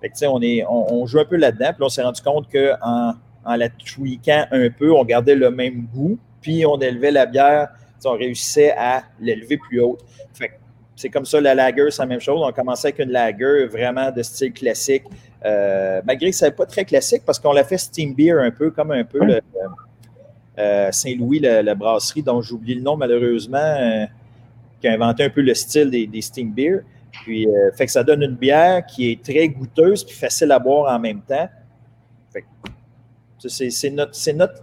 Fait 0.00 0.08
que, 0.08 0.26
on, 0.26 0.42
est, 0.42 0.64
on, 0.68 1.06
joue 1.06 1.20
un 1.20 1.24
peu 1.24 1.36
là-dedans. 1.36 1.72
Puis 1.72 1.80
là, 1.80 1.86
on 1.86 1.88
s'est 1.88 2.02
rendu 2.02 2.20
compte 2.22 2.48
qu'en 2.50 3.14
en 3.44 3.56
la 3.56 3.68
tweakant 3.68 4.46
un 4.50 4.70
peu, 4.70 4.92
on 4.92 5.04
gardait 5.04 5.34
le 5.34 5.50
même 5.50 5.86
goût. 5.94 6.18
Puis 6.40 6.64
on 6.66 6.78
élevait 6.78 7.10
la 7.10 7.26
bière, 7.26 7.68
on 8.04 8.16
réussissait 8.16 8.74
à 8.76 9.04
l'élever 9.20 9.56
plus 9.56 9.80
haute. 9.80 10.00
Fait 10.34 10.52
c'est 10.94 11.08
comme 11.08 11.24
ça, 11.24 11.40
la 11.40 11.54
lager, 11.54 11.90
c'est 11.90 12.02
la 12.02 12.06
même 12.06 12.20
chose. 12.20 12.40
On 12.44 12.52
commençait 12.52 12.88
avec 12.88 13.00
une 13.00 13.10
lager 13.10 13.66
vraiment 13.66 14.10
de 14.10 14.22
style 14.22 14.52
classique. 14.52 15.04
Euh, 15.44 16.00
malgré 16.04 16.30
que 16.30 16.36
ce 16.36 16.44
n'est 16.44 16.52
pas 16.52 16.66
très 16.66 16.84
classique 16.84 17.22
parce 17.24 17.40
qu'on 17.40 17.52
l'a 17.52 17.64
fait 17.64 17.78
steam 17.78 18.14
beer 18.14 18.38
un 18.38 18.50
peu, 18.50 18.70
comme 18.70 18.92
un 18.92 19.04
peu 19.04 19.24
le, 19.24 19.40
Saint-Louis, 20.56 21.40
la, 21.40 21.74
brasserie 21.74 22.22
dont 22.22 22.42
j'oublie 22.42 22.74
le 22.74 22.82
nom 22.82 22.96
malheureusement, 22.96 23.58
euh, 23.58 24.06
qui 24.80 24.88
a 24.88 24.92
inventé 24.92 25.24
un 25.24 25.30
peu 25.30 25.40
le 25.40 25.54
style 25.54 25.90
des, 25.90 26.20
steam 26.20 26.52
beer. 26.52 26.80
Puis, 27.10 27.46
euh, 27.46 27.70
fait 27.72 27.86
que 27.86 27.92
ça 27.92 28.02
donne 28.02 28.22
une 28.22 28.36
bière 28.36 28.84
qui 28.86 29.10
est 29.10 29.22
très 29.22 29.48
goûteuse 29.48 30.04
puis 30.04 30.14
facile 30.14 30.50
à 30.52 30.58
boire 30.58 30.94
en 30.94 30.98
même 30.98 31.20
temps. 31.22 31.48
c'est 33.38 33.90
notre, 33.90 34.32
notre, 34.32 34.62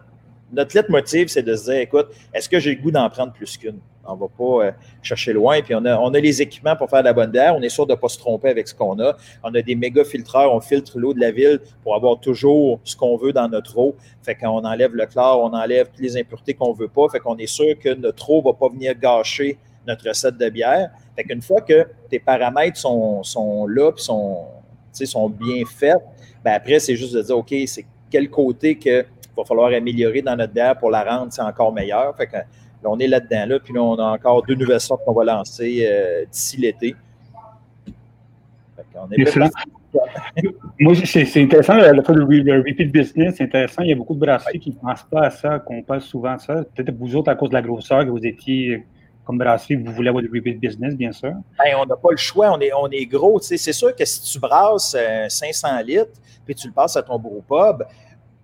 notre 0.52 0.76
lettre 0.76 0.92
motive, 0.92 1.28
c'est 1.28 1.44
de 1.44 1.56
se 1.56 1.66
dire, 1.66 1.82
écoute, 1.82 2.08
est-ce 2.34 2.50
que 2.50 2.60
j'ai 2.60 2.76
le 2.76 2.82
goût 2.82 2.92
d'en 2.92 3.10
prendre 3.10 3.34
plus 3.34 3.58
qu'une? 3.58 3.80
On 4.10 4.16
ne 4.16 4.20
va 4.20 4.28
pas 4.28 4.68
euh, 4.68 4.72
chercher 5.02 5.34
loin. 5.34 5.62
Puis 5.62 5.76
on 5.76 5.86
a, 5.86 5.98
on 5.98 6.14
a 6.14 6.20
les 6.20 6.42
équipements 6.42 6.76
pour 6.76 6.90
faire 6.90 7.00
de 7.00 7.06
la 7.06 7.14
bonne 7.14 7.32
bière. 7.32 7.56
On 7.56 7.62
est 7.62 7.70
sûr 7.70 7.86
de 7.86 7.94
ne 7.94 7.98
pas 7.98 8.10
se 8.10 8.18
tromper 8.18 8.50
avec 8.50 8.68
ce 8.68 8.76
qu'on 8.76 9.00
a. 9.00 9.16
On 9.44 9.54
a 9.54 9.62
des 9.62 9.76
méga 9.76 10.04
filtreurs. 10.04 10.54
On 10.54 10.60
filtre 10.60 10.98
l'eau 11.00 11.14
de 11.14 11.20
la 11.20 11.32
ville 11.32 11.60
pour 11.84 11.96
avoir 11.96 12.20
toujours 12.20 12.80
ce 12.84 12.96
qu'on 12.96 13.18
veut 13.18 13.34
dans 13.34 13.48
notre 13.48 13.78
eau. 13.78 13.96
Fait 14.22 14.36
qu'on 14.36 14.64
enlève 14.66 14.96
le 14.96 15.06
chlore, 15.06 15.42
on 15.42 15.54
enlève 15.56 15.88
toutes 15.88 16.02
les 16.02 16.18
impuretés 16.18 16.54
qu'on 16.54 16.74
ne 16.74 16.78
veut 16.78 16.88
pas. 16.88 17.08
Fait 17.10 17.20
qu'on 17.20 17.38
est 17.38 17.48
sûr 17.48 17.78
que 17.80 17.94
notre 17.94 18.30
eau 18.30 18.40
ne 18.40 18.46
va 18.46 18.54
pas 18.54 18.70
venir 18.70 18.94
gâcher 18.96 19.58
notre 19.88 20.08
recette 20.08 20.38
de 20.38 20.50
bière. 20.50 20.92
Fait 21.16 21.24
qu'une 21.24 21.42
fois 21.42 21.62
que 21.62 21.88
tes 22.10 22.20
paramètres 22.20 22.78
sont, 22.78 23.24
sont 23.24 23.68
là 23.68 23.92
et 23.92 24.02
sont, 24.02 24.46
sont 24.92 25.30
bien 25.30 25.64
faits, 25.66 25.98
ben 26.44 26.54
après, 26.54 26.80
c'est 26.80 26.96
juste 26.96 27.14
de 27.14 27.22
dire, 27.22 27.38
OK, 27.38 27.54
c'est 27.66 27.86
quel 28.10 28.30
côté 28.30 28.78
qu'il 28.78 29.06
va 29.36 29.44
falloir 29.44 29.72
améliorer 29.74 30.22
dans 30.22 30.36
notre 30.36 30.54
bière 30.54 30.78
pour 30.78 30.90
la 30.90 31.04
rendre 31.04 31.32
encore 31.40 31.74
meilleure. 31.74 32.16
Fait 32.16 32.28
que 32.28 32.38
on 32.84 33.00
est 33.00 33.08
là-dedans, 33.08 33.46
là, 33.48 33.60
puis 33.60 33.74
là, 33.74 33.82
on 33.82 33.96
a 33.96 34.14
encore 34.14 34.44
deux 34.44 34.56
nouvelles 34.56 34.80
sortes 34.80 35.04
qu'on 35.06 35.14
va 35.14 35.24
lancer 35.24 35.88
euh, 35.90 36.26
d'ici 36.26 36.58
l'été. 36.58 36.96
Moi, 40.80 40.94
c'est 41.04 41.42
intéressant, 41.42 41.76
le, 41.76 42.42
le, 42.42 42.58
repeat 42.60 42.92
business, 42.92 43.36
c'est 43.38 43.44
intéressant. 43.44 43.84
Il 43.84 43.90
y 43.90 43.94
a 43.94 43.96
beaucoup 43.96 44.16
de 44.16 44.20
brasseries 44.20 44.60
qui 44.60 44.72
ne 44.72 44.76
pensent 44.76 45.06
pas 45.10 45.22
à 45.22 45.30
ça, 45.30 45.60
qu'on 45.60 45.82
pense 45.82 46.06
souvent 46.06 46.34
à 46.34 46.38
ça. 46.38 46.64
Peut-être 46.76 46.96
vous 46.98 47.16
autres, 47.16 47.30
à 47.30 47.36
cause 47.36 47.50
de 47.50 47.56
la 47.56 47.62
grosseur, 47.62 48.06
que 48.06 48.10
vous 48.10 48.26
étiez 48.26 48.86
comme 49.26 49.38
brasserie, 49.38 49.76
vous 49.76 49.92
voulez 49.92 50.10
avoir 50.10 50.24
du 50.24 50.30
repeat 50.34 50.60
business, 50.60 50.96
bien 50.96 51.12
sûr. 51.12 51.34
Ben, 51.58 51.76
on 51.80 51.86
n'a 51.86 51.96
pas 51.96 52.12
le 52.12 52.18
choix, 52.18 52.52
on 52.52 52.60
est, 52.60 52.74
on 52.74 52.88
est 52.90 53.06
gros. 53.06 53.40
C'est 53.40 53.58
sûr 53.58 53.96
que 53.96 54.04
si 54.04 54.22
tu 54.24 54.40
brasses 54.40 54.96
500 55.28 55.68
euh, 55.68 55.84
litres, 55.84 56.20
puis 56.46 56.56
tu 56.56 56.68
le 56.68 56.74
passes 56.74 56.98
à 56.98 57.04
ton 57.04 57.20
pub, 57.20 57.84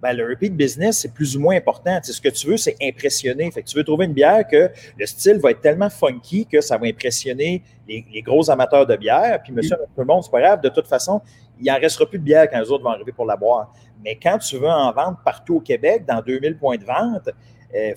ben, 0.06 0.16
le 0.16 0.30
repeat 0.30 0.56
business, 0.56 1.00
c'est 1.00 1.14
plus 1.14 1.36
ou 1.36 1.40
moins 1.40 1.56
important. 1.56 2.00
ce 2.04 2.22
que 2.22 2.30
tu 2.30 2.48
veux, 2.48 2.58
c'est 2.58 2.76
impressionner. 2.82 3.50
Fait 3.50 3.64
que 3.64 3.68
tu 3.68 3.76
veux 3.76 3.84
trouver 3.84 4.06
une 4.06 4.14
bière 4.14 4.48
que 4.48 4.70
le 5.00 5.06
style 5.08 5.38
va 5.38 5.50
être 5.52 5.62
tellement 5.62 5.90
funky 5.90 6.46
que 6.46 6.62
ça 6.62 6.78
va 6.78 6.86
impressionner 6.86 7.64
les, 7.88 8.22
gros 8.22 8.50
amateurs 8.52 8.86
de 8.86 8.96
bière. 8.96 9.42
Puis, 9.44 9.52
monsieur, 9.52 9.76
tout 9.78 10.02
le 10.02 10.06
monde, 10.06 10.24
c'est 10.24 10.32
pas 10.32 10.42
grave. 10.42 10.62
De 10.62 10.70
toute 10.70 10.88
façon, 10.88 11.22
il 11.60 11.66
n'en 11.66 11.80
restera 11.80 12.08
plus 12.08 12.20
de 12.20 12.24
bière 12.24 12.48
quand 12.50 12.60
les 12.60 12.70
autres 12.70 12.84
vont 12.84 12.92
arriver 12.92 13.14
pour 13.14 13.26
la 13.26 13.36
boire. 13.36 13.74
Mais 14.04 14.16
quand 14.22 14.38
tu 14.38 14.58
veux 14.58 14.70
en 14.70 14.92
vendre 14.92 15.20
partout 15.26 15.56
au 15.56 15.60
Québec, 15.60 16.06
dans 16.08 16.22
2000 16.22 16.58
points 16.58 16.78
de 16.78 16.86
vente, 16.86 17.30
il 17.74 17.80
euh, 17.80 17.94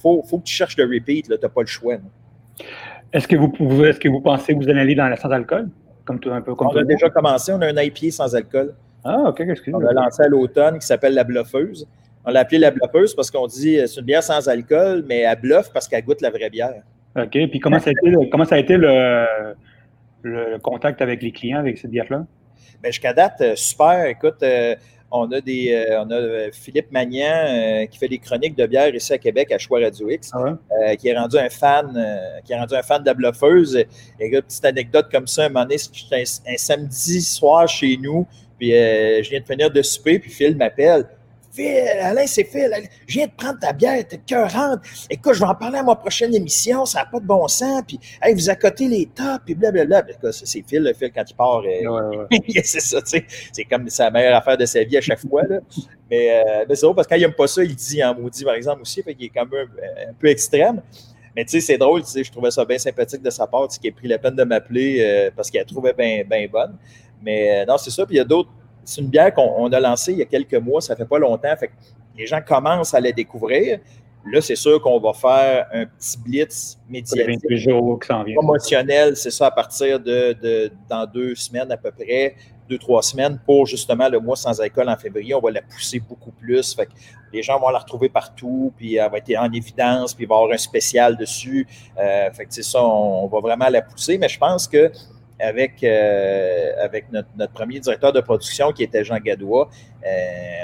faut, 0.00 0.22
que 0.22 0.44
tu 0.44 0.54
cherches 0.54 0.76
le 0.76 0.84
repeat. 0.84 1.26
Tu 1.26 1.32
n'as 1.32 1.48
pas 1.48 1.62
le 1.62 1.66
choix. 1.66 1.96
Est-ce 3.12 3.26
que, 3.26 3.34
vous, 3.34 3.84
est-ce 3.84 3.98
que 3.98 4.08
vous 4.08 4.20
pensez 4.20 4.54
que 4.54 4.58
vous 4.58 4.68
allez 4.68 4.80
aller 4.80 4.94
dans 4.94 5.08
la 5.08 5.16
sans-alcool? 5.16 5.68
Comme 6.04 6.20
un 6.26 6.40
peu 6.40 6.54
comme 6.54 6.68
On 6.68 6.76
a 6.76 6.84
déjà 6.84 7.10
commencé. 7.10 7.52
On 7.52 7.60
a 7.60 7.66
un 7.66 7.82
IPA 7.82 8.12
sans 8.12 8.34
alcool. 8.36 8.74
Ah, 9.04 9.28
OK, 9.28 9.40
excusez 9.40 9.74
On 9.74 9.80
l'a 9.80 9.92
lancé 9.92 10.22
à 10.22 10.28
l'automne 10.28 10.78
qui 10.78 10.86
s'appelle 10.86 11.14
la 11.14 11.24
bluffeuse. 11.24 11.86
On 12.24 12.30
l'a 12.30 12.40
appelé 12.40 12.58
la 12.58 12.70
bluffeuse 12.70 13.14
parce 13.14 13.30
qu'on 13.30 13.46
dit 13.46 13.78
c'est 13.86 14.00
une 14.00 14.06
bière 14.06 14.22
sans 14.22 14.48
alcool, 14.48 15.04
mais 15.08 15.20
elle 15.20 15.40
bluffe 15.40 15.72
parce 15.72 15.88
qu'elle 15.88 16.04
goûte 16.04 16.20
la 16.20 16.30
vraie 16.30 16.50
bière. 16.50 16.82
OK. 17.16 17.30
Puis 17.30 17.60
comment 17.60 17.78
ça 17.78 17.90
a 17.90 17.92
été, 17.92 18.30
comment 18.30 18.44
ça 18.44 18.54
a 18.54 18.58
été 18.58 18.76
le, 18.76 19.26
le 20.22 20.58
contact 20.58 21.02
avec 21.02 21.22
les 21.22 21.32
clients 21.32 21.58
avec 21.58 21.78
cette 21.78 21.90
bière-là? 21.90 22.24
Bien, 22.82 22.90
jusqu'à 22.90 23.12
date, 23.12 23.40
euh, 23.40 23.52
super. 23.54 24.06
Écoute, 24.06 24.42
euh, 24.42 24.74
on 25.12 25.30
a 25.30 25.40
des 25.40 25.72
euh, 25.72 26.02
on 26.02 26.10
a 26.10 26.50
Philippe 26.52 26.90
Magnan 26.90 27.86
qui 27.86 27.98
fait 27.98 28.08
des 28.08 28.18
chroniques 28.18 28.56
de 28.56 28.66
bière 28.66 28.92
ici 28.92 29.12
à 29.12 29.18
Québec 29.18 29.52
à 29.52 29.58
Choix 29.58 29.78
Radio 29.78 30.08
X, 30.10 30.30
ah 30.32 30.96
qui 30.96 31.08
est 31.08 31.16
rendu 31.16 31.36
un 31.36 31.50
fan, 31.50 31.92
qui 32.44 32.52
est 32.52 32.58
rendu 32.58 32.74
un 32.74 32.82
fan 32.82 33.02
de 33.02 33.06
la 33.06 33.14
bluffeuse. 33.14 33.76
Et 33.76 33.86
une 34.20 34.42
petite 34.42 34.64
anecdote 34.64 35.08
comme 35.12 35.26
ça, 35.26 35.44
un 35.44 35.48
moment 35.48 35.66
donné, 35.66 35.76
un 35.76 36.56
samedi 36.56 37.20
soir 37.20 37.68
chez 37.68 37.98
nous, 37.98 38.26
puis 38.62 38.76
euh, 38.76 39.20
je 39.24 39.30
viens 39.30 39.40
de 39.40 39.44
finir 39.44 39.72
de 39.72 39.82
souper, 39.82 40.20
puis 40.20 40.30
Phil 40.30 40.56
m'appelle. 40.56 41.04
Phil, 41.52 41.82
Alain, 42.00 42.28
c'est 42.28 42.44
Phil. 42.44 42.70
Je 43.08 43.14
viens 43.14 43.26
de 43.26 43.32
prendre 43.32 43.58
ta 43.58 43.72
bière, 43.72 44.06
t'es 44.06 44.18
cœurante. 44.18 44.78
Écoute, 45.10 45.34
je 45.34 45.40
vais 45.40 45.46
en 45.46 45.54
parler 45.56 45.78
à 45.78 45.82
ma 45.82 45.96
prochaine 45.96 46.32
émission, 46.32 46.86
ça 46.86 47.00
n'a 47.00 47.06
pas 47.06 47.18
de 47.18 47.26
bon 47.26 47.48
sens. 47.48 47.82
Puis, 47.84 47.98
hey, 48.22 48.32
vous 48.32 48.48
accotez 48.48 48.86
les 48.86 49.06
tops, 49.06 49.40
puis 49.44 49.56
blablabla. 49.56 50.04
C'est 50.30 50.62
Phil, 50.64 50.84
le 50.84 50.92
Phil, 50.92 51.10
quand 51.12 51.24
il 51.28 51.34
part. 51.34 51.62
Euh, 51.66 52.24
c'est 52.62 52.78
ça, 52.78 53.02
tu 53.02 53.08
sais. 53.08 53.26
C'est 53.52 53.64
comme 53.64 53.88
sa 53.88 54.12
meilleure 54.12 54.36
affaire 54.36 54.56
de 54.56 54.64
sa 54.64 54.84
vie 54.84 54.96
à 54.96 55.00
chaque 55.00 55.18
fois. 55.28 55.42
Là. 55.42 55.58
Mais, 56.08 56.30
euh, 56.30 56.64
c'est 56.68 56.82
drôle 56.82 56.94
parce 56.94 57.08
que 57.08 57.14
quand 57.14 57.18
il 57.18 57.22
n'aime 57.22 57.34
pas 57.34 57.48
ça, 57.48 57.64
il 57.64 57.74
dit 57.74 58.04
en 58.04 58.14
maudit, 58.14 58.44
par 58.44 58.54
exemple, 58.54 58.82
aussi. 58.82 59.02
Fait 59.02 59.16
qu'il 59.16 59.26
est 59.26 59.30
quand 59.30 59.46
même 59.50 59.66
un, 60.08 60.12
peu 60.12 60.28
extrême. 60.28 60.80
Mais 61.34 61.44
tu 61.44 61.50
sais, 61.50 61.60
c'est 61.60 61.78
drôle, 61.78 62.02
tu 62.02 62.10
sais, 62.10 62.22
je 62.22 62.30
trouvais 62.30 62.52
ça 62.52 62.64
bien 62.64 62.78
sympathique 62.78 63.22
de 63.22 63.30
sa 63.30 63.48
part, 63.48 63.66
qu'il 63.66 63.88
ait 63.88 63.90
pris 63.92 64.06
la 64.06 64.18
peine 64.18 64.36
de 64.36 64.44
m'appeler 64.44 64.98
euh, 65.00 65.30
parce 65.34 65.50
qu'il 65.50 65.58
a 65.58 65.64
trouvé 65.64 65.92
bien 65.92 66.22
ben 66.28 66.48
bonne. 66.48 66.76
Mais 67.22 67.64
non, 67.66 67.78
c'est 67.78 67.90
ça. 67.90 68.04
Puis 68.06 68.16
il 68.16 68.18
y 68.18 68.20
a 68.20 68.24
d'autres 68.24 68.50
c'est 68.84 69.00
une 69.00 69.08
bière 69.08 69.32
qu'on 69.32 69.70
a 69.72 69.80
lancée 69.80 70.12
il 70.12 70.18
y 70.18 70.22
a 70.22 70.26
quelques 70.26 70.54
mois, 70.54 70.80
ça 70.80 70.96
fait 70.96 71.06
pas 71.06 71.18
longtemps. 71.18 71.54
Fait 71.56 71.70
les 72.16 72.26
gens 72.26 72.40
commencent 72.46 72.94
à 72.94 73.00
la 73.00 73.12
découvrir. 73.12 73.78
Là, 74.24 74.40
c'est 74.40 74.56
sûr 74.56 74.80
qu'on 74.80 75.00
va 75.00 75.12
faire 75.12 75.66
un 75.72 75.84
petit 75.84 76.16
blitz 76.18 76.78
médiatique 76.88 77.40
promotionnel, 78.36 79.16
c'est 79.16 79.32
ça, 79.32 79.46
à 79.46 79.50
partir 79.50 79.98
de, 79.98 80.70
dans 80.88 81.06
deux 81.06 81.34
semaines 81.34 81.72
à 81.72 81.76
peu 81.76 81.90
près, 81.90 82.36
deux, 82.68 82.78
trois 82.78 83.02
semaines 83.02 83.40
pour 83.44 83.66
justement 83.66 84.08
le 84.08 84.20
mois 84.20 84.36
sans 84.36 84.60
alcool 84.60 84.88
en 84.88 84.96
février. 84.96 85.34
On 85.34 85.40
va 85.40 85.50
la 85.50 85.62
pousser 85.62 85.98
beaucoup 85.98 86.30
plus. 86.30 86.72
Fait 86.72 86.88
les 87.32 87.42
gens 87.42 87.58
vont 87.58 87.70
la 87.70 87.80
retrouver 87.80 88.10
partout, 88.10 88.72
puis 88.76 88.94
elle 88.96 89.10
va 89.10 89.18
être 89.18 89.36
en 89.38 89.50
évidence, 89.52 90.14
puis 90.14 90.24
il 90.24 90.28
va 90.28 90.36
y 90.36 90.38
avoir 90.38 90.52
un 90.52 90.58
spécial 90.58 91.16
dessus. 91.16 91.66
Euh, 91.98 92.30
fait 92.30 92.44
que 92.44 92.54
c'est 92.54 92.62
ça, 92.62 92.84
on, 92.84 93.26
va 93.26 93.40
vraiment 93.40 93.68
la 93.68 93.82
pousser. 93.82 94.18
Mais 94.18 94.28
je 94.28 94.38
pense 94.38 94.68
que 94.68 94.92
avec, 95.42 95.82
euh, 95.82 96.70
avec 96.80 97.06
notre, 97.10 97.52
premier 97.52 97.80
directeur 97.80 98.12
de 98.12 98.20
production 98.20 98.72
qui 98.72 98.84
était 98.84 99.04
Jean 99.04 99.18
Gadois. 99.18 99.68
Euh, 100.06 100.08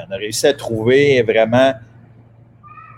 on 0.09 0.13
a 0.13 0.17
réussi 0.17 0.47
à 0.47 0.55
trouver 0.55 1.21
vraiment 1.23 1.75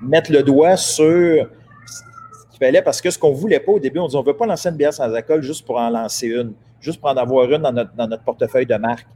mettre 0.03 0.31
le 0.31 0.43
doigt 0.43 0.77
sur 0.77 1.49
ce 1.87 2.51
qu'il 2.51 2.59
fallait 2.59 2.83
parce 2.83 3.01
que 3.01 3.11
ce 3.11 3.19
qu'on 3.19 3.31
ne 3.31 3.37
voulait 3.37 3.61
pas 3.61 3.73
au 3.73 3.79
début, 3.79 3.99
on 3.99 4.09
dit 4.09 4.17
on 4.17 4.21
ne 4.21 4.27
veut 4.27 4.37
pas 4.37 4.47
lancer 4.47 4.69
une 4.69 4.77
bière 4.77 4.93
sans 4.93 5.13
alcool 5.13 5.43
juste 5.43 5.65
pour 5.65 5.79
en 5.79 5.89
lancer 5.89 6.27
une, 6.27 6.53
juste 6.81 7.01
pour 7.01 7.11
en 7.11 7.17
avoir 7.17 7.51
une 7.51 7.63
dans 7.63 8.07
notre, 8.07 8.23
portefeuille 8.23 8.67
de 8.67 8.77
marque. 8.77 9.07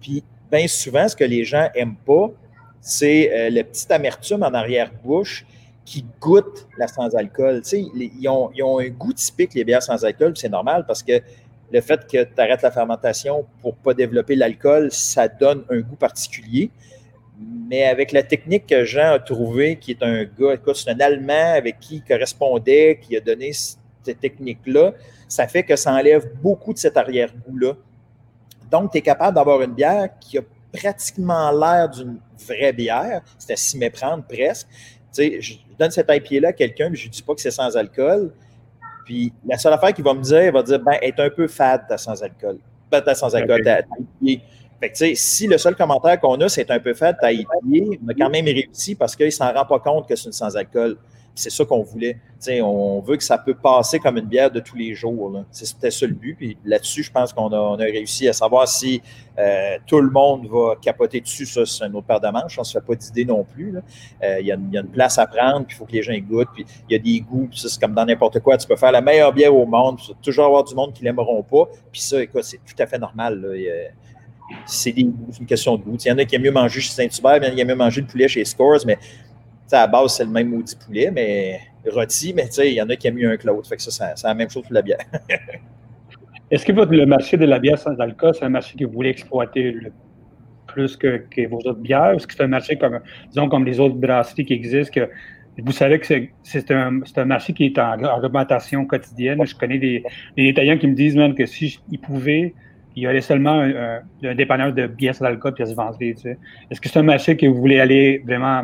Puis, 0.00 0.22
bien 0.50 0.66
souvent, 0.68 1.08
ce 1.08 1.16
que 1.16 1.24
les 1.24 1.44
gens 1.44 1.68
n'aiment 1.74 1.96
pas, 2.06 2.30
c'est 2.80 3.32
euh, 3.32 3.50
le 3.50 3.62
petit 3.64 3.92
amertume 3.92 4.42
en 4.44 4.54
arrière-bouche 4.54 5.44
qui 5.84 6.04
goûte 6.20 6.68
la 6.78 6.86
sans-alcool. 6.86 7.62
Ils, 7.72 8.28
ont, 8.28 8.50
ils, 8.54 8.62
ont, 8.62 8.78
un 8.78 8.88
goût 8.88 9.12
typique, 9.12 9.54
les 9.54 9.64
bières 9.64 9.82
sans 9.82 10.04
alcool, 10.04 10.34
c'est 10.36 10.48
normal 10.48 10.84
parce 10.86 11.02
que 11.02 11.20
le 11.70 11.80
fait 11.80 12.06
que 12.06 12.24
tu 12.24 12.40
arrêtes 12.40 12.62
la 12.62 12.70
fermentation 12.70 13.46
pour 13.60 13.74
ne 13.74 13.78
pas 13.78 13.94
développer 13.94 14.36
l'alcool, 14.36 14.90
ça 14.90 15.28
donne 15.28 15.64
un 15.70 15.80
goût 15.80 15.96
particulier. 15.96 16.70
Mais 17.38 17.84
avec 17.84 18.12
la 18.12 18.22
technique 18.22 18.66
que 18.66 18.84
Jean 18.84 19.12
a 19.12 19.18
trouvée, 19.18 19.76
qui 19.76 19.92
est 19.92 20.02
un 20.02 20.24
gars, 20.24 20.56
c'est 20.74 20.90
un 20.90 21.00
Allemand 21.00 21.54
avec 21.54 21.78
qui 21.78 21.96
il 21.96 22.02
correspondait, 22.02 22.98
qui 23.00 23.16
a 23.16 23.20
donné 23.20 23.52
cette 23.52 24.20
technique-là, 24.20 24.94
ça 25.28 25.46
fait 25.46 25.62
que 25.62 25.76
ça 25.76 25.92
enlève 25.92 26.32
beaucoup 26.42 26.72
de 26.72 26.78
cet 26.78 26.96
arrière-goût-là. 26.96 27.74
Donc, 28.70 28.92
tu 28.92 28.98
es 28.98 29.02
capable 29.02 29.36
d'avoir 29.36 29.62
une 29.62 29.74
bière 29.74 30.08
qui 30.18 30.38
a 30.38 30.42
pratiquement 30.72 31.50
l'air 31.52 31.88
d'une 31.88 32.18
vraie 32.46 32.72
bière, 32.72 33.22
c'est 33.38 33.52
à 33.52 33.56
s'y 33.56 33.78
méprendre 33.78 34.24
presque. 34.24 34.66
Tu 34.70 34.78
sais, 35.12 35.40
je 35.40 35.54
donne 35.78 35.90
cet 35.90 36.10
IPA-là 36.10 36.48
à 36.48 36.52
quelqu'un, 36.52 36.90
mais 36.90 36.96
je 36.96 37.06
ne 37.06 37.12
dis 37.12 37.22
pas 37.22 37.34
que 37.34 37.40
c'est 37.40 37.50
sans 37.50 37.76
alcool. 37.76 38.32
Puis 39.08 39.32
la 39.46 39.56
seule 39.56 39.72
affaire 39.72 39.94
qu'il 39.94 40.04
va 40.04 40.12
me 40.12 40.20
dire, 40.20 40.42
il 40.42 40.52
va 40.52 40.62
dire, 40.62 40.78
ben, 40.80 40.98
est 41.00 41.18
un 41.18 41.30
peu 41.30 41.48
fade 41.48 41.88
ta 41.88 41.96
sans-alcool. 41.96 42.58
Ben, 42.90 43.00
ta 43.00 43.14
sans-alcool, 43.14 43.62
ta, 43.64 43.78
fait 44.80 44.90
que, 44.90 44.96
tu 44.96 45.06
sais, 45.06 45.14
si 45.14 45.46
le 45.46 45.56
seul 45.56 45.74
commentaire 45.74 46.20
qu'on 46.20 46.38
a, 46.42 46.48
c'est 46.50 46.70
un 46.70 46.78
peu 46.78 46.92
fade, 46.92 47.16
ta 47.18 47.32
IPA, 47.32 47.50
on 48.04 48.08
a 48.08 48.14
quand 48.14 48.28
même 48.28 48.44
réussi 48.44 48.94
parce 48.94 49.16
qu'il 49.16 49.24
ne 49.24 49.30
s'en 49.30 49.50
rend 49.50 49.64
pas 49.64 49.78
compte 49.78 50.06
que 50.06 50.14
c'est 50.14 50.26
une 50.26 50.32
sans-alcool 50.32 50.98
c'est 51.34 51.50
ça 51.50 51.64
qu'on 51.64 51.82
voulait. 51.82 52.18
on 52.62 53.00
veut 53.00 53.16
que 53.16 53.22
ça 53.22 53.38
peut 53.38 53.54
passer 53.54 54.00
comme 54.00 54.18
une 54.18 54.26
bière 54.26 54.50
de 54.50 54.58
tous 54.58 54.76
les 54.76 54.94
jours. 54.94 55.44
C'était 55.52 55.90
ça 55.90 56.06
le 56.06 56.14
but. 56.14 56.34
Puis 56.34 56.58
là-dessus, 56.64 57.04
je 57.04 57.12
pense 57.12 57.32
qu'on 57.32 57.52
a, 57.52 57.76
réussi 57.76 58.26
à 58.28 58.32
savoir 58.32 58.66
si 58.66 59.00
euh, 59.38 59.78
tout 59.86 60.00
le 60.00 60.10
monde 60.10 60.48
va 60.48 60.74
capoter 60.80 61.20
dessus. 61.20 61.46
Ça, 61.46 61.64
c'est 61.64 61.84
une 61.84 61.94
autre 61.94 62.06
paire 62.08 62.20
de 62.20 62.28
manches. 62.28 62.58
On 62.58 62.62
ne 62.62 62.66
se 62.66 62.72
fait 62.72 62.84
pas 62.84 62.96
d'idée 62.96 63.24
non 63.24 63.44
plus. 63.44 63.72
Euh, 64.22 64.40
il 64.40 64.46
y, 64.46 64.52
a 64.52 64.56
une 64.56 64.88
place 64.88 65.18
à 65.18 65.26
prendre, 65.26 65.64
puis 65.64 65.76
il 65.76 65.78
faut 65.78 65.84
que 65.84 65.92
les 65.92 66.02
gens 66.02 66.18
goûtent. 66.18 66.48
Puis 66.52 66.66
il 66.88 66.92
y 66.92 66.96
a 66.96 66.98
des 66.98 67.20
goûts. 67.20 67.48
c'est 67.54 67.80
comme 67.80 67.94
dans 67.94 68.04
n'importe 68.04 68.40
quoi. 68.40 68.56
Tu 68.56 68.66
peux 68.66 68.76
faire 68.76 68.92
la 68.92 69.00
meilleure 69.00 69.32
bière 69.32 69.54
au 69.54 69.64
monde. 69.64 69.98
Vas 70.08 70.14
toujours 70.20 70.46
avoir 70.46 70.64
du 70.64 70.74
monde 70.74 70.92
qui 70.92 71.04
l'aimeront 71.04 71.44
pas. 71.44 71.68
Puis 71.92 72.00
ça, 72.00 72.16
c'est 72.42 72.58
tout 72.58 72.82
à 72.82 72.86
fait 72.86 72.98
normal. 72.98 73.46
c'est 74.66 74.90
une 74.90 75.14
question 75.46 75.76
de 75.76 75.82
goût. 75.82 75.96
Il 76.04 76.08
y 76.08 76.12
en 76.12 76.18
a 76.18 76.24
qui 76.24 76.34
aiment 76.34 76.42
mieux 76.42 76.50
manger 76.50 76.80
chez 76.80 76.90
Saint-Hubert, 76.90 77.36
il 77.36 77.44
y 77.44 77.46
en 77.46 77.52
a 77.52 77.54
qui 77.54 77.60
aiment 77.60 77.68
mieux 77.68 77.74
manger 77.74 78.00
le 78.00 78.06
poulet 78.06 78.26
chez 78.26 78.44
Scores, 78.44 78.84
mais 78.86 78.98
à 79.72 79.80
la 79.80 79.86
base, 79.86 80.16
c'est 80.16 80.24
le 80.24 80.30
même 80.30 80.48
maudit 80.48 80.76
poulet, 80.76 81.10
mais 81.10 81.60
rôti, 81.86 82.32
mais 82.34 82.46
il 82.58 82.72
y 82.72 82.82
en 82.82 82.88
a 82.88 82.96
qui 82.96 83.06
aiment 83.06 83.16
mieux 83.16 83.30
un 83.30 83.36
que 83.36 83.46
l'autre. 83.46 83.68
Fait 83.68 83.76
que 83.76 83.82
ça, 83.82 84.14
c'est 84.16 84.26
la 84.26 84.34
même 84.34 84.50
chose 84.50 84.62
pour 84.62 84.72
la 84.72 84.82
bière. 84.82 84.98
Est-ce 86.50 86.64
que 86.64 86.72
votre, 86.72 86.92
le 86.92 87.04
marché 87.04 87.36
de 87.36 87.44
la 87.44 87.58
bière 87.58 87.78
sans 87.78 87.98
alcool, 88.00 88.34
c'est 88.34 88.44
un 88.44 88.48
marché 88.48 88.76
que 88.78 88.84
vous 88.84 88.92
voulez 88.92 89.10
exploiter 89.10 89.74
plus 90.66 90.96
que, 90.96 91.46
vos 91.48 91.58
autres 91.58 91.74
bières? 91.74 92.12
Est-ce 92.12 92.26
que 92.26 92.34
c'est 92.34 92.42
un 92.42 92.48
marché 92.48 92.76
comme, 92.76 93.00
disons, 93.28 93.48
comme 93.48 93.66
les 93.66 93.78
autres 93.80 93.96
brasseries 93.96 94.46
qui 94.46 94.54
existent, 94.54 95.00
que 95.00 95.10
vous 95.58 95.72
savez 95.72 95.98
que 95.98 96.06
c'est 96.42 96.70
un, 96.70 97.00
un, 97.16 97.24
marché 97.24 97.52
qui 97.52 97.66
est 97.66 97.78
en, 97.78 98.24
augmentation 98.24 98.86
quotidienne? 98.86 99.44
Je 99.44 99.54
connais 99.54 99.78
des, 99.78 100.02
des 100.36 100.44
Italiens 100.44 100.78
qui 100.78 100.86
me 100.86 100.94
disent 100.94 101.16
même 101.16 101.34
que 101.34 101.44
s'ils 101.44 101.78
ils 101.90 102.00
pouvaient, 102.00 102.54
il 102.96 103.02
y 103.02 103.06
aurait 103.06 103.20
seulement 103.20 103.60
un, 103.60 104.00
un, 104.24 104.34
dépanneur 104.34 104.72
de 104.72 104.86
bières 104.86 105.14
sans 105.14 105.26
alcool 105.26 105.54
qui 105.54 105.66
se 105.66 105.74
vendrait. 105.74 106.14
Est-ce 106.70 106.80
que 106.80 106.88
c'est 106.88 106.98
un 106.98 107.02
marché 107.02 107.36
que 107.36 107.46
vous 107.46 107.60
voulez 107.60 107.78
aller 107.78 108.22
vraiment 108.26 108.62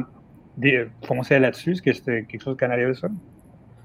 foncer 1.02 1.38
là-dessus? 1.38 1.72
Est-ce 1.72 1.82
que 1.82 1.92
c'était 1.92 2.24
quelque 2.24 2.42
chose 2.42 2.56
qu'on 2.58 2.70
allait 2.70 2.92
ça? 2.94 3.08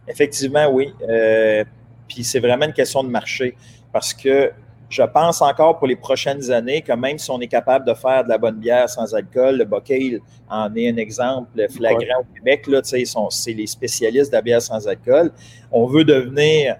Effectivement, 0.07 0.67
oui. 0.71 0.93
Euh, 1.07 1.63
puis 2.07 2.23
c'est 2.23 2.39
vraiment 2.39 2.65
une 2.65 2.73
question 2.73 3.03
de 3.03 3.09
marché 3.09 3.55
parce 3.91 4.13
que 4.13 4.51
je 4.89 5.03
pense 5.03 5.41
encore 5.41 5.77
pour 5.77 5.87
les 5.87 5.95
prochaines 5.95 6.49
années 6.51 6.81
que 6.81 6.91
même 6.93 7.19
si 7.19 7.29
on 7.29 7.39
est 7.39 7.47
capable 7.47 7.85
de 7.85 7.93
faire 7.93 8.23
de 8.23 8.29
la 8.29 8.39
bonne 8.39 8.57
bière 8.57 8.89
sans 8.89 9.13
alcool, 9.13 9.57
le 9.57 9.65
Bocale 9.65 10.19
en 10.49 10.75
est 10.75 10.89
un 10.89 10.97
exemple 10.97 11.67
flagrant 11.69 12.21
au 12.21 12.33
Québec. 12.35 12.65
Là, 12.65 12.81
c'est 12.83 13.53
les 13.53 13.67
spécialistes 13.67 14.31
de 14.31 14.35
la 14.35 14.41
bière 14.41 14.61
sans 14.61 14.87
alcool. 14.87 15.31
On 15.71 15.85
veut 15.85 16.03
devenir, 16.03 16.77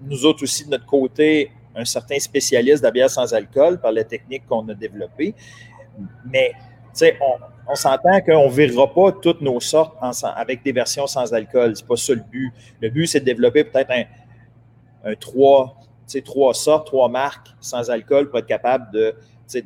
nous 0.00 0.26
autres 0.26 0.42
aussi, 0.42 0.64
de 0.64 0.70
notre 0.70 0.86
côté, 0.86 1.52
un 1.76 1.84
certain 1.84 2.18
spécialiste 2.18 2.82
de 2.82 2.88
la 2.88 2.90
bière 2.90 3.10
sans 3.10 3.32
alcool 3.32 3.80
par 3.80 3.92
la 3.92 4.02
technique 4.02 4.44
qu'on 4.48 4.68
a 4.68 4.74
développée. 4.74 5.34
Mais 6.26 6.52
on, 7.68 7.74
s'entend 7.74 8.20
qu'on 8.20 8.46
ne 8.46 8.52
verra 8.52 8.92
pas 8.92 9.12
toutes 9.12 9.40
nos 9.40 9.60
sortes 9.60 9.96
avec 10.36 10.62
des 10.62 10.72
versions 10.72 11.06
sans 11.06 11.32
alcool. 11.32 11.76
Ce 11.76 11.82
n'est 11.82 11.88
pas 11.88 11.96
ça 11.96 12.14
le 12.14 12.22
but. 12.30 12.52
Le 12.80 12.90
but, 12.90 13.06
c'est 13.06 13.20
de 13.20 13.24
développer 13.24 13.64
peut-être 13.64 13.90
un, 13.90 15.14
trois, 15.14 15.80
trois 16.24 16.54
sortes, 16.54 16.86
trois 16.86 17.08
marques 17.08 17.48
sans 17.60 17.90
alcool 17.90 18.28
pour 18.28 18.38
être 18.38 18.46
capable 18.46 18.92
de, 18.92 19.14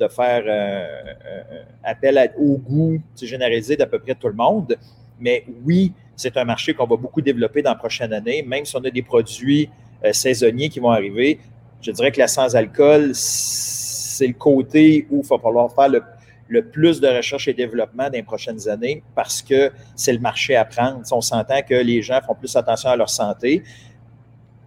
faire 0.09 0.45
un, 0.49 1.89
appel 1.91 2.33
au 2.39 2.57
goût 2.59 3.01
généralisé 3.21 3.77
d'à 3.77 3.87
peu 3.87 3.99
près 3.99 4.15
tout 4.15 4.29
le 4.29 4.35
monde. 4.35 4.77
Mais 5.19 5.45
oui, 5.65 5.93
c'est 6.15 6.37
un 6.37 6.45
marché 6.45 6.75
qu'on 6.75 6.87
va 6.87 6.97
beaucoup 6.97 7.21
développer 7.21 7.63
dans 7.63 7.71
la 7.71 7.77
prochaine 7.77 8.13
année, 8.13 8.43
même 8.43 8.65
si 8.65 8.77
on 8.77 8.85
a 8.85 8.91
des 8.91 9.03
produits 9.03 9.71
euh, 10.05 10.13
saisonniers 10.13 10.69
qui 10.69 10.81
vont 10.81 10.91
arriver. 10.91 11.39
Je 11.81 11.91
dirais 11.91 12.11
que 12.11 12.19
la 12.19 12.29
sans-alcool, 12.29 13.11
c'est 13.15 14.27
le 14.27 14.35
côté 14.35 15.07
où 15.11 15.21
il 15.23 15.29
va 15.29 15.39
falloir 15.39 15.73
faire 15.73 15.89
le 15.89 16.03
le 16.49 16.65
plus 16.65 17.01
de 17.01 17.09
recherche 17.09 17.49
et 17.49 17.55
développement 17.55 18.05
dans 18.05 18.13
les 18.13 18.23
prochaines 18.23 18.69
années 18.69 19.03
parce 19.15 19.43
que 19.43 19.73
c'est 19.95 20.13
le 20.13 20.21
marché 20.21 20.57
à 20.57 20.65
prendre. 20.65 21.01
on 21.11 21.21
s'entend 21.21 21.63
que 21.63 21.75
les 21.75 22.03
gens 22.03 22.21
font 22.25 22.35
plus 22.35 22.55
attention 22.57 22.91
à 22.91 22.97
leur 22.97 23.11
santé. 23.11 23.63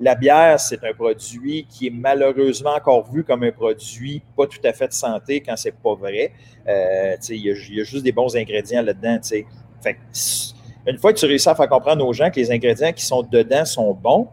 La 0.02 0.16
bière, 0.16 0.60
c'est 0.60 0.84
un 0.84 0.94
produit 0.94 1.66
qui 1.70 1.88
est 1.88 1.94
malheureusement 1.94 2.74
encore 2.76 3.10
vu 3.12 3.24
comme 3.24 3.44
un 3.44 3.52
produit 3.52 4.22
pas 4.36 4.48
tout 4.48 4.60
à 4.64 4.72
fait 4.72 4.88
de 4.88 4.94
santé 4.94 5.42
quand 5.42 5.58
c'est 5.58 5.76
pas 5.76 5.94
vrai. 5.94 6.32
Euh, 6.68 7.16
il 7.30 7.46
y, 7.46 7.52
a 7.52 7.84
juste 7.84 8.04
des 8.04 8.14
bons 8.14 8.36
ingrédients 8.36 8.82
là-dedans. 8.82 9.20
Une 10.88 10.98
fois 10.98 11.14
que 11.14 11.20
tu 11.20 11.26
réussis 11.26 11.50
à 11.50 11.56
faire 11.56 11.68
comprendre 11.68 12.06
aux 12.06 12.14
gens 12.14 12.30
que 12.30 12.40
les 12.40 12.52
ingrédients 12.52 12.94
qui 12.94 13.06
sont 13.06 13.24
dedans 13.24 13.66
sont 13.66 13.94
bons, 13.94 14.30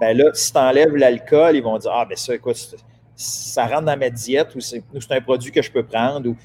ben 0.00 0.16
là, 0.16 0.30
si 0.32 0.52
tu 0.52 0.58
enlèves 0.58 0.96
l'alcool, 0.96 1.56
ils 1.56 1.62
vont 1.62 1.78
dire 1.78 1.90
Ah, 1.92 2.06
ben 2.06 2.16
ça, 2.16 2.34
écoute, 2.34 2.74
ça 3.16 3.66
rentre 3.66 3.84
dans 3.84 3.96
ma 3.96 4.10
diète 4.10 4.54
ou 4.54 4.60
c'est 4.60 4.82
un 5.10 5.20
produit 5.20 5.52
que 5.52 5.62
je 5.62 5.70
peux 5.70 5.84
prendre. 5.84 6.30
Ou, 6.30 6.36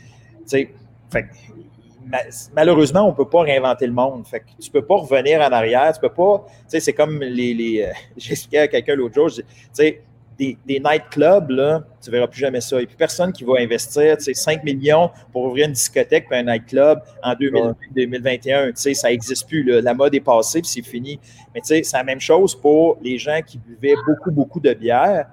fait, 0.45 0.73
malheureusement, 2.53 3.05
on 3.05 3.11
ne 3.11 3.15
peut 3.15 3.27
pas 3.27 3.41
réinventer 3.41 3.88
le 3.88 3.93
monde. 3.93 4.25
Fait 4.27 4.43
tu 4.59 4.69
ne 4.69 4.73
peux 4.73 4.85
pas 4.85 4.97
revenir 4.97 5.41
en 5.41 5.51
arrière. 5.51 5.91
Tu 5.93 5.99
peux 5.99 6.09
pas. 6.09 6.45
C'est 6.67 6.93
comme 6.93 7.21
les. 7.21 7.53
les 7.53 7.83
euh, 7.83 7.91
J'expliquais 8.17 8.59
à 8.59 8.67
quelqu'un 8.67 8.95
l'autre 8.95 9.15
jour, 9.15 9.29
des, 10.39 10.57
des 10.65 10.79
nightclubs, 10.79 11.49
là, 11.49 11.83
tu 12.01 12.09
ne 12.09 12.15
verras 12.15 12.27
plus 12.27 12.39
jamais 12.39 12.61
ça. 12.61 12.81
Et 12.81 12.85
puis 12.85 12.95
personne 12.95 13.33
qui 13.33 13.43
va 13.43 13.55
investir 13.59 14.15
5 14.19 14.63
millions 14.63 15.11
pour 15.33 15.43
ouvrir 15.43 15.67
une 15.67 15.73
discothèque 15.73 16.27
ou 16.31 16.33
un 16.33 16.43
nightclub 16.43 16.99
en 17.21 17.35
2021. 17.35 18.71
Ça 18.73 19.09
n'existe 19.09 19.49
plus. 19.49 19.63
La 19.81 19.93
mode 19.93 20.15
est 20.15 20.21
passée 20.21 20.61
puis 20.61 20.69
c'est 20.69 20.81
fini. 20.81 21.19
Mais 21.53 21.59
c'est 21.61 21.83
la 21.91 22.05
même 22.05 22.21
chose 22.21 22.55
pour 22.55 22.97
les 23.01 23.17
gens 23.17 23.41
qui 23.45 23.57
buvaient 23.57 23.97
beaucoup, 24.07 24.31
beaucoup 24.31 24.59
de 24.61 24.73
bière 24.73 25.27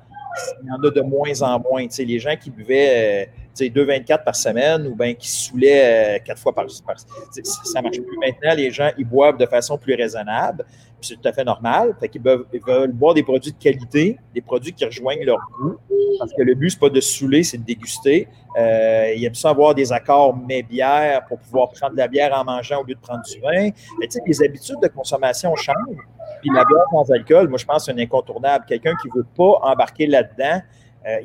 il 0.62 0.68
y 0.68 0.70
en 0.70 0.82
a 0.82 0.90
de 0.90 1.00
moins 1.00 1.42
en 1.42 1.60
moins. 1.60 1.86
les 1.98 2.18
gens 2.18 2.36
qui 2.36 2.50
buvaient 2.50 3.30
2,24 3.56 4.24
par 4.24 4.36
semaine 4.36 4.86
ou 4.86 4.94
bien 4.94 5.14
qui 5.14 5.30
saoulaient 5.30 6.22
quatre 6.24 6.40
fois 6.40 6.54
par, 6.54 6.66
par 6.86 6.98
Ça 6.98 7.78
ne 7.78 7.82
marche 7.82 8.00
plus 8.00 8.18
maintenant. 8.18 8.54
Les 8.54 8.70
gens, 8.70 8.90
ils 8.98 9.06
boivent 9.06 9.38
de 9.38 9.46
façon 9.46 9.78
plus 9.78 9.94
raisonnable 9.94 10.64
c'est 11.00 11.20
tout 11.20 11.28
à 11.28 11.32
fait 11.32 11.44
normal. 11.44 11.94
Fait 12.00 12.08
qu'ils 12.08 12.22
veulent, 12.22 12.92
boire 12.92 13.14
des 13.14 13.22
produits 13.22 13.52
de 13.52 13.58
qualité, 13.58 14.18
des 14.34 14.40
produits 14.40 14.72
qui 14.72 14.84
rejoignent 14.84 15.24
leur 15.24 15.38
goût. 15.58 15.76
Parce 16.18 16.32
que 16.32 16.42
le 16.42 16.54
but, 16.54 16.70
ce 16.70 16.76
n'est 16.76 16.80
pas 16.80 16.90
de 16.90 17.00
saouler, 17.00 17.42
c'est 17.42 17.58
de 17.58 17.64
déguster. 17.64 18.28
Euh, 18.58 19.12
ils 19.16 19.24
aiment 19.24 19.34
ça 19.34 19.50
avoir 19.50 19.74
des 19.74 19.92
accords 19.92 20.36
mets-bière 20.36 21.24
pour 21.26 21.38
pouvoir 21.38 21.70
prendre 21.70 21.92
de 21.92 21.98
la 21.98 22.08
bière 22.08 22.32
en 22.34 22.44
mangeant 22.44 22.80
au 22.80 22.84
lieu 22.84 22.94
de 22.94 23.00
prendre 23.00 23.22
du 23.22 23.38
vin. 23.40 23.70
Mais 24.00 24.08
les 24.26 24.42
habitudes 24.42 24.80
de 24.82 24.88
consommation 24.88 25.54
changent. 25.56 25.76
Puis 26.40 26.50
la 26.54 26.64
bière 26.64 26.84
sans 26.90 27.10
alcool, 27.10 27.48
moi, 27.48 27.58
je 27.58 27.64
pense 27.64 27.86
que 27.86 27.92
c'est 27.92 27.98
un 27.98 28.02
incontournable. 28.02 28.64
Quelqu'un 28.66 28.94
qui 29.02 29.08
ne 29.08 29.14
veut 29.14 29.26
pas 29.36 29.58
embarquer 29.62 30.06
là-dedans, 30.06 30.62
euh, 31.06 31.16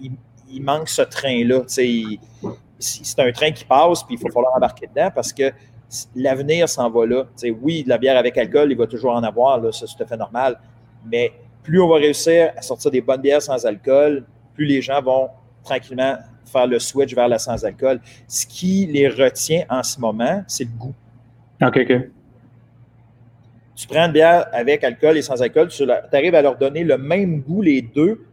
il, 0.50 0.62
manque 0.62 0.90
ce 0.90 1.02
train-là. 1.02 1.64
C'est 1.68 3.20
un 3.20 3.32
train 3.32 3.52
qui 3.52 3.66
passe, 3.66 4.04
puis 4.04 4.16
il 4.16 4.20
faut 4.20 4.30
falloir 4.32 4.56
embarquer 4.56 4.88
dedans 4.88 5.10
parce 5.14 5.32
que 5.32 5.52
l'avenir 6.16 6.68
s'en 6.68 6.90
va 6.90 7.06
là. 7.06 7.26
oui, 7.62 7.84
de 7.84 7.90
la 7.90 7.98
bière 7.98 8.18
avec 8.18 8.38
alcool, 8.38 8.72
il 8.72 8.78
va 8.78 8.88
toujours 8.88 9.14
en 9.14 9.24
avoir, 9.24 9.62
ça 9.74 9.86
c'est 9.88 9.96
tout 9.96 10.04
à 10.04 10.06
fait 10.06 10.18
normal. 10.18 10.60
Mais 11.10 11.32
plus 11.64 11.82
on 11.82 11.88
va 11.88 11.96
réussir 11.96 12.52
à 12.58 12.62
sortir 12.62 12.92
des 12.92 13.02
bonnes 13.02 13.22
bières 13.22 13.42
sans 13.42 13.66
alcool, 13.66 14.26
plus 14.54 14.66
les 14.66 14.82
gens 14.82 15.02
vont 15.02 15.30
tranquillement 15.64 16.18
faire 16.46 16.68
le 16.68 16.80
switch 16.80 17.14
vers 17.16 17.28
la 17.28 17.40
sans 17.40 17.64
alcool. 17.66 18.02
Ce 18.28 18.46
qui 18.46 18.86
les 18.88 19.08
retient 19.08 19.64
en 19.70 19.84
ce 19.84 20.00
moment, 20.00 20.44
c'est 20.48 20.66
le 20.66 20.72
goût. 20.72 20.94
OK, 21.62 21.78
OK. 21.78 22.10
Tu 23.76 23.88
prends 23.88 24.06
une 24.06 24.12
bière 24.12 24.48
avec 24.52 24.84
alcool 24.84 25.18
et 25.18 25.22
sans 25.22 25.42
alcool, 25.42 25.70
tu 25.70 25.84
arrives 26.12 26.36
à 26.36 26.42
leur 26.42 26.58
donner 26.58 26.84
le 26.84 26.98
même 26.98 27.42
goût, 27.42 27.62
les 27.62 27.82
deux, 27.82 28.26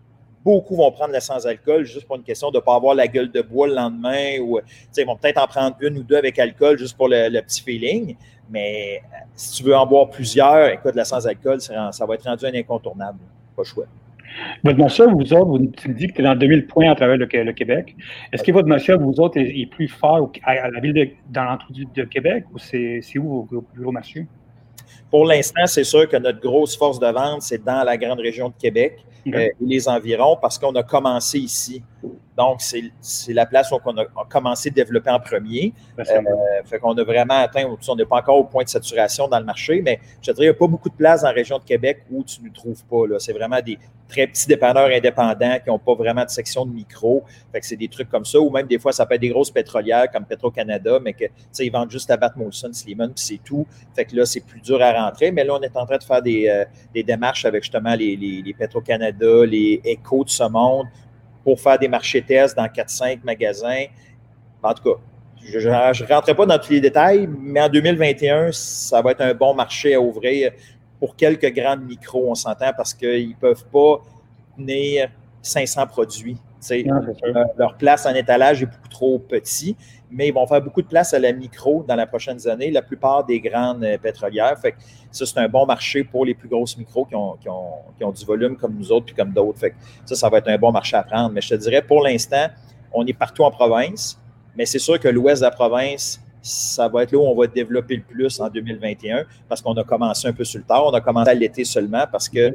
Beaucoup 0.44 0.76
vont 0.76 0.90
prendre 0.92 1.12
la 1.12 1.20
sans-alcool 1.20 1.84
juste 1.84 2.06
pour 2.06 2.16
une 2.16 2.22
question 2.22 2.50
de 2.50 2.56
ne 2.56 2.62
pas 2.62 2.74
avoir 2.74 2.94
la 2.94 3.08
gueule 3.08 3.30
de 3.30 3.42
bois 3.42 3.66
le 3.66 3.74
lendemain 3.74 4.16
ils 4.16 5.04
vont 5.04 5.16
peut-être 5.16 5.42
en 5.42 5.46
prendre 5.46 5.76
une 5.80 5.98
ou 5.98 6.02
deux 6.02 6.16
avec 6.16 6.38
alcool 6.38 6.78
juste 6.78 6.96
pour 6.96 7.08
le, 7.08 7.40
petit 7.40 7.62
feeling. 7.62 8.16
Mais 8.48 9.02
euh, 9.02 9.16
si 9.34 9.56
tu 9.56 9.68
veux 9.68 9.76
en 9.76 9.84
boire 9.84 10.08
plusieurs, 10.08 10.68
écoute, 10.68 10.94
la 10.94 11.04
sans-alcool, 11.04 11.60
ça, 11.60 12.06
va 12.06 12.14
être 12.14 12.24
rendu 12.24 12.46
un 12.46 12.54
incontournable. 12.54 13.18
Pas 13.56 13.64
chouette. 13.64 13.88
Votre 14.64 14.78
marché, 14.78 15.04
vous 15.04 15.32
autres, 15.34 15.44
vous, 15.44 15.66
tu 15.66 15.88
me 15.88 15.94
dis 15.94 16.06
que 16.06 16.12
tu 16.14 16.20
es 16.20 16.24
dans 16.24 16.36
2000 16.36 16.66
points 16.66 16.90
à 16.90 16.94
travers 16.94 17.16
le, 17.16 17.26
Québec. 17.26 17.96
Est-ce 18.32 18.42
que 18.42 18.52
votre 18.52 18.68
marché, 18.68 18.94
vous 18.94 19.20
autres, 19.20 19.38
est, 19.38 19.66
plus 19.66 19.88
fort 19.88 20.32
à, 20.44 20.70
la 20.70 20.80
ville 20.80 20.94
de, 20.94 21.08
dans 21.28 21.44
l'entrée 21.44 21.74
de 21.94 22.04
Québec 22.04 22.44
ou 22.54 22.58
c'est 22.58 23.02
où 23.18 23.46
vos 23.50 23.64
gros 23.76 23.92
marchés? 23.92 24.26
Pour 25.10 25.24
l'instant, 25.24 25.66
c'est 25.66 25.84
sûr 25.84 26.08
que 26.08 26.16
notre 26.16 26.40
grosse 26.40 26.76
force 26.76 26.98
de 26.98 27.06
vente, 27.06 27.42
c'est 27.42 27.62
dans 27.64 27.82
la 27.84 27.96
grande 27.96 28.20
région 28.20 28.48
de 28.48 28.54
Québec 28.58 29.04
euh, 29.26 29.38
et 29.38 29.52
les 29.60 29.88
environs 29.88 30.36
parce 30.40 30.58
qu'on 30.58 30.74
a 30.74 30.82
commencé 30.82 31.38
ici. 31.38 31.82
Donc, 32.38 32.60
c'est 32.60 33.32
la 33.32 33.46
place 33.46 33.72
où 33.72 33.78
on 33.84 33.96
a, 33.96 34.04
commencé 34.28 34.68
à 34.68 34.72
développer 34.72 35.10
en 35.10 35.18
premier. 35.18 35.72
Euh, 35.98 36.04
fait 36.64 36.78
qu'on 36.78 36.96
a 36.96 37.02
vraiment 37.02 37.34
atteint, 37.34 37.64
on 37.88 37.96
n'est 37.96 38.04
pas 38.04 38.18
encore 38.18 38.38
au 38.38 38.44
point 38.44 38.62
de 38.62 38.68
saturation 38.68 39.26
dans 39.26 39.40
le 39.40 39.44
marché, 39.44 39.82
mais 39.82 39.98
je 40.22 40.30
dirais 40.30 40.34
qu'il 40.36 40.44
n'y 40.44 40.50
a 40.50 40.54
pas 40.54 40.68
beaucoup 40.68 40.88
de 40.88 40.94
places 40.94 41.22
dans 41.22 41.28
la 41.28 41.34
région 41.34 41.58
de 41.58 41.64
Québec 41.64 42.04
où 42.12 42.22
tu 42.22 42.40
ne 42.44 42.50
trouves 42.50 42.84
pas. 42.84 43.18
C'est 43.18 43.32
vraiment 43.32 43.60
des 43.60 43.76
très 44.08 44.28
petits 44.28 44.46
dépanneurs 44.46 44.88
indépendants 44.88 45.58
qui 45.62 45.68
n'ont 45.68 45.80
pas 45.80 45.94
vraiment 45.96 46.24
de 46.24 46.30
section 46.30 46.64
de 46.64 46.72
micro. 46.72 47.24
Fait 47.50 47.58
que 47.58 47.66
c'est 47.66 47.76
des 47.76 47.88
trucs 47.88 48.08
comme 48.08 48.24
ça, 48.24 48.38
ou 48.38 48.50
même 48.50 48.68
des 48.68 48.78
fois, 48.78 48.92
ça 48.92 49.04
peut 49.04 49.14
être 49.14 49.20
des 49.20 49.30
grosses 49.30 49.50
pétrolières 49.50 50.08
comme 50.12 50.24
Petro-Canada, 50.24 51.00
mais 51.02 51.14
que 51.14 51.24
ils 51.58 51.72
vendent 51.72 51.90
juste 51.90 52.08
à 52.12 52.16
Bat 52.16 52.34
Molson, 52.36 52.72
Slimane, 52.72 53.14
puis 53.14 53.24
c'est 53.24 53.40
tout. 53.44 53.66
Fait 53.96 54.04
que 54.04 54.14
là, 54.14 54.24
c'est 54.24 54.46
plus 54.46 54.60
dur 54.60 54.80
à 54.80 54.92
rentrer. 54.92 55.32
Mais 55.32 55.42
là, 55.42 55.56
on 55.58 55.60
est 55.60 55.76
en 55.76 55.84
train 55.84 55.98
de 55.98 56.04
faire 56.04 56.22
des, 56.22 56.48
euh, 56.48 57.02
démarches 57.02 57.44
avec 57.44 57.64
justement 57.64 57.96
les, 57.96 58.14
les, 58.14 58.42
les 58.42 58.54
Petro-Canada, 58.54 59.44
les 59.44 59.80
Echo 59.84 60.22
de 60.22 60.30
ce 60.30 60.44
monde 60.44 60.86
pour 61.48 61.58
faire 61.58 61.78
des 61.78 61.88
marchés 61.88 62.20
tests 62.20 62.54
dans 62.54 62.66
4-5 62.66 63.20
magasins. 63.24 63.86
En 64.62 64.74
tout 64.74 64.82
cas, 64.82 65.00
je 65.42 65.66
ne 65.66 66.12
rentrerai 66.12 66.34
pas 66.34 66.44
dans 66.44 66.58
tous 66.58 66.72
les 66.72 66.80
détails, 66.82 67.26
mais 67.26 67.62
en 67.62 67.70
2021, 67.70 68.50
ça 68.52 69.00
va 69.00 69.12
être 69.12 69.22
un 69.22 69.32
bon 69.32 69.54
marché 69.54 69.94
à 69.94 70.00
ouvrir 70.00 70.52
pour 71.00 71.16
quelques 71.16 71.50
grands 71.54 71.78
micros, 71.78 72.26
on 72.28 72.34
s'entend, 72.34 72.72
parce 72.76 72.92
qu'ils 72.92 73.30
ne 73.30 73.34
peuvent 73.34 73.64
pas 73.72 74.02
tenir 74.58 75.08
500 75.40 75.86
produits. 75.86 76.36
Euh, 76.70 77.44
leur 77.56 77.78
place 77.78 78.04
en 78.04 78.14
étalage 78.14 78.62
est 78.62 78.66
beaucoup 78.66 78.88
trop 78.90 79.18
petit, 79.18 79.74
mais 80.10 80.28
ils 80.28 80.34
vont 80.34 80.46
faire 80.46 80.62
beaucoup 80.62 80.82
de 80.82 80.86
place 80.86 81.12
à 81.12 81.18
la 81.18 81.32
micro 81.32 81.84
dans 81.86 81.96
les 81.96 82.06
prochaines 82.06 82.46
années, 82.48 82.70
la 82.70 82.82
plupart 82.82 83.24
des 83.24 83.40
grandes 83.40 83.84
euh, 83.84 83.98
pétrolières. 83.98 84.58
Fait 84.58 84.74
ça, 85.10 85.26
c'est 85.26 85.38
un 85.38 85.48
bon 85.48 85.66
marché 85.66 86.04
pour 86.04 86.24
les 86.24 86.34
plus 86.34 86.48
grosses 86.48 86.76
micros 86.76 87.04
qui 87.04 87.14
ont, 87.14 88.12
du 88.12 88.24
volume 88.24 88.56
comme 88.56 88.74
nous 88.74 88.90
autres 88.90 89.06
puis 89.06 89.14
comme 89.14 89.32
d'autres. 89.32 89.58
Fait 89.58 89.74
ça, 90.04 90.14
ça 90.14 90.28
va 90.28 90.38
être 90.38 90.48
un 90.48 90.58
bon 90.58 90.72
marché 90.72 90.96
à 90.96 91.02
prendre. 91.02 91.30
Mais 91.30 91.40
je 91.40 91.50
te 91.50 91.54
dirais, 91.54 91.82
pour 91.82 92.02
l'instant, 92.02 92.46
on 92.92 93.06
est 93.06 93.12
partout 93.12 93.44
en 93.44 93.50
province, 93.50 94.18
mais 94.56 94.66
c'est 94.66 94.78
sûr 94.78 94.98
que 94.98 95.08
l'ouest 95.08 95.42
de 95.42 95.46
la 95.46 95.50
province, 95.50 96.20
ça 96.40 96.88
va 96.88 97.02
être 97.02 97.12
là 97.12 97.18
où 97.18 97.26
on 97.26 97.34
va 97.34 97.46
développer 97.46 97.96
le 97.96 98.02
plus 98.02 98.40
en 98.40 98.48
2021 98.48 99.24
parce 99.48 99.60
qu'on 99.60 99.74
a 99.74 99.84
commencé 99.84 100.28
un 100.28 100.32
peu 100.32 100.44
sur 100.44 100.58
le 100.58 100.64
tard. 100.64 100.86
On 100.86 100.94
a 100.94 101.00
commencé 101.00 101.30
à 101.30 101.34
l'été 101.34 101.64
seulement 101.64 102.06
parce 102.10 102.28
que 102.28 102.54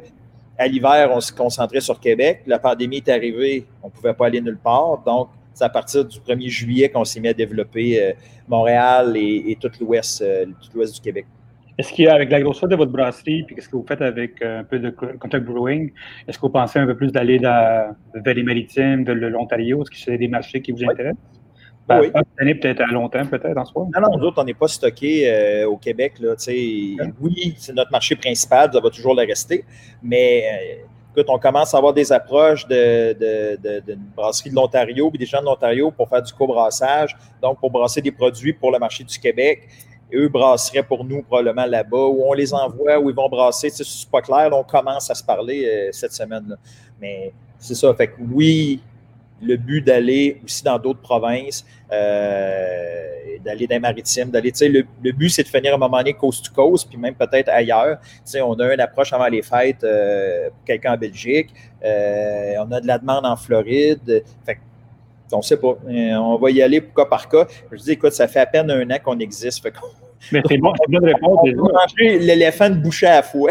à 0.58 0.66
l'hiver, 0.66 1.10
on 1.12 1.20
se 1.20 1.32
concentrait 1.32 1.80
sur 1.80 1.98
Québec. 1.98 2.42
La 2.46 2.58
pandémie 2.58 2.98
est 2.98 3.08
arrivée, 3.08 3.66
on 3.82 3.88
ne 3.88 3.92
pouvait 3.92 4.14
pas 4.14 4.26
aller 4.26 4.40
nulle 4.40 4.58
part. 4.58 5.02
Donc, 5.04 5.28
c'est 5.54 5.64
à 5.64 5.68
partir 5.68 6.04
du 6.04 6.18
1er 6.18 6.48
juillet 6.48 6.88
qu'on 6.88 7.04
s'est 7.04 7.20
mis 7.20 7.28
à 7.28 7.32
développer 7.32 8.02
euh, 8.02 8.12
Montréal 8.48 9.16
et, 9.16 9.56
tout 9.60 9.70
l'ouest 9.80 10.20
euh, 10.20 10.44
du 10.46 11.00
Québec. 11.00 11.26
Est-ce 11.78 11.92
qu'il 11.92 12.04
y 12.04 12.08
a, 12.08 12.14
avec 12.14 12.30
la 12.30 12.40
grosseur 12.40 12.68
de 12.68 12.76
votre 12.76 12.92
brasserie, 12.92 13.44
puis 13.44 13.54
qu'est-ce 13.54 13.68
que 13.68 13.76
vous 13.76 13.86
faites 13.86 14.02
avec 14.02 14.42
euh, 14.42 14.60
un 14.60 14.64
peu 14.64 14.78
de 14.78 14.90
contact 14.90 15.44
brewing, 15.44 15.92
est-ce 16.28 16.38
que 16.38 16.42
vous 16.42 16.52
pensez 16.52 16.78
un 16.78 16.86
peu 16.86 16.96
plus 16.96 17.10
d'aller 17.10 17.38
vers 17.38 17.94
les 18.14 18.42
maritimes, 18.42 19.04
de 19.04 19.12
l'Ontario? 19.12 19.82
Est-ce 19.82 19.90
que 19.90 19.96
c'est 19.96 20.18
des 20.18 20.28
marchés 20.28 20.60
qui 20.60 20.72
vous 20.72 20.84
intéressent? 20.84 21.18
Ben, 21.86 22.00
oui. 22.00 22.54
peut-être 22.54 22.80
à 22.80 22.86
longtemps, 22.86 23.26
peut-être, 23.26 23.58
en 23.58 23.64
soi. 23.66 23.86
Non, 23.94 24.00
non, 24.00 24.16
nous 24.16 24.24
autres, 24.24 24.40
on 24.40 24.44
n'est 24.44 24.54
pas 24.54 24.68
stocké 24.68 25.64
au 25.66 25.76
Québec. 25.76 26.14
Là, 26.18 26.34
Oui, 27.20 27.54
c'est 27.58 27.74
notre 27.74 27.92
marché 27.92 28.16
principal, 28.16 28.70
ça 28.72 28.80
va 28.80 28.88
toujours 28.88 29.14
le 29.14 29.26
rester. 29.26 29.64
Mais 30.02 30.44
on 31.28 31.38
commence 31.38 31.74
à 31.74 31.78
avoir 31.78 31.92
des 31.92 32.12
approches 32.12 32.66
de, 32.66 33.12
de, 33.12 33.98
brasserie 34.16 34.50
de 34.50 34.54
l'Ontario, 34.54 35.10
puis 35.10 35.18
des 35.18 35.26
gens 35.26 35.40
de 35.40 35.46
l'Ontario 35.46 35.90
pour 35.90 36.08
faire 36.08 36.22
du 36.22 36.32
co-brassage, 36.32 37.16
donc 37.40 37.60
pour 37.60 37.70
brasser 37.70 38.00
des 38.00 38.12
produits 38.12 38.52
pour 38.52 38.72
le 38.72 38.78
marché 38.78 39.04
du 39.04 39.18
Québec. 39.18 39.68
Eux 40.12 40.28
brasseraient 40.28 40.82
pour 40.82 41.04
nous 41.04 41.22
probablement 41.22 41.66
là-bas, 41.66 42.06
où 42.06 42.22
on 42.24 42.32
les 42.32 42.52
envoie, 42.52 42.98
où 42.98 43.10
ils 43.10 43.16
vont 43.16 43.28
brasser. 43.28 43.70
Tu 43.70 43.78
sais, 43.78 43.84
c'est 43.84 44.10
pas 44.10 44.20
clair, 44.20 44.50
on 44.52 44.62
commence 44.62 45.10
à 45.10 45.14
se 45.14 45.24
parler 45.24 45.64
euh, 45.66 45.88
cette 45.92 46.12
semaine-là. 46.12 46.56
Mais 47.00 47.32
c'est 47.58 47.74
ça, 47.74 47.92
fait 47.94 48.08
que 48.08 48.20
oui, 48.32 48.80
le 49.42 49.56
but 49.56 49.82
d'aller 49.82 50.40
aussi 50.44 50.62
dans 50.62 50.78
d'autres 50.78 51.00
provinces, 51.00 51.64
euh, 51.94 53.38
d'aller 53.44 53.66
dans 53.66 53.74
les 53.74 53.80
maritimes, 53.80 54.30
d'aller, 54.30 54.52
tu 54.52 54.58
sais, 54.58 54.68
le, 54.68 55.12
but, 55.12 55.28
c'est 55.28 55.42
de 55.42 55.48
finir 55.48 55.72
à 55.72 55.74
un 55.76 55.78
moment 55.78 55.98
donné 55.98 56.14
coast 56.14 56.44
to 56.44 56.52
coast, 56.54 56.88
puis 56.88 56.98
même 56.98 57.14
peut-être 57.14 57.48
ailleurs. 57.48 57.98
Tu 58.00 58.08
sais, 58.24 58.40
on 58.40 58.54
a 58.54 58.74
une 58.74 58.80
approche 58.80 59.12
avant 59.12 59.26
les 59.26 59.42
fêtes 59.42 59.84
euh, 59.84 60.48
pour 60.50 60.64
quelqu'un 60.64 60.94
en 60.94 60.96
Belgique, 60.96 61.50
euh, 61.84 62.54
on 62.66 62.72
a 62.72 62.80
de 62.80 62.86
la 62.86 62.98
demande 62.98 63.26
en 63.26 63.36
Floride. 63.36 64.24
Fait 64.44 64.58
on 65.32 65.38
ne 65.38 65.42
sait 65.42 65.56
pas. 65.56 65.76
On 65.88 66.36
va 66.36 66.50
y 66.50 66.62
aller 66.62 66.80
cas 66.80 67.06
par 67.06 67.28
cas. 67.28 67.46
Je 67.72 67.76
dis, 67.78 67.92
écoute, 67.92 68.12
ça 68.12 68.28
fait 68.28 68.40
à 68.40 68.46
peine 68.46 68.70
un 68.70 68.88
an 68.90 68.98
qu'on 69.02 69.18
existe. 69.18 69.62
Fait 69.62 69.72
Mais 70.30 70.42
c'est 70.48 70.58
bon, 70.58 70.72
c'est. 70.86 71.54
On 71.58 71.64
va 71.64 71.72
manger 71.72 72.18
l'éléphant 72.20 72.70
de 72.70 72.76
boucher 72.76 73.06
à 73.06 73.16
la 73.16 73.22
fois. 73.22 73.50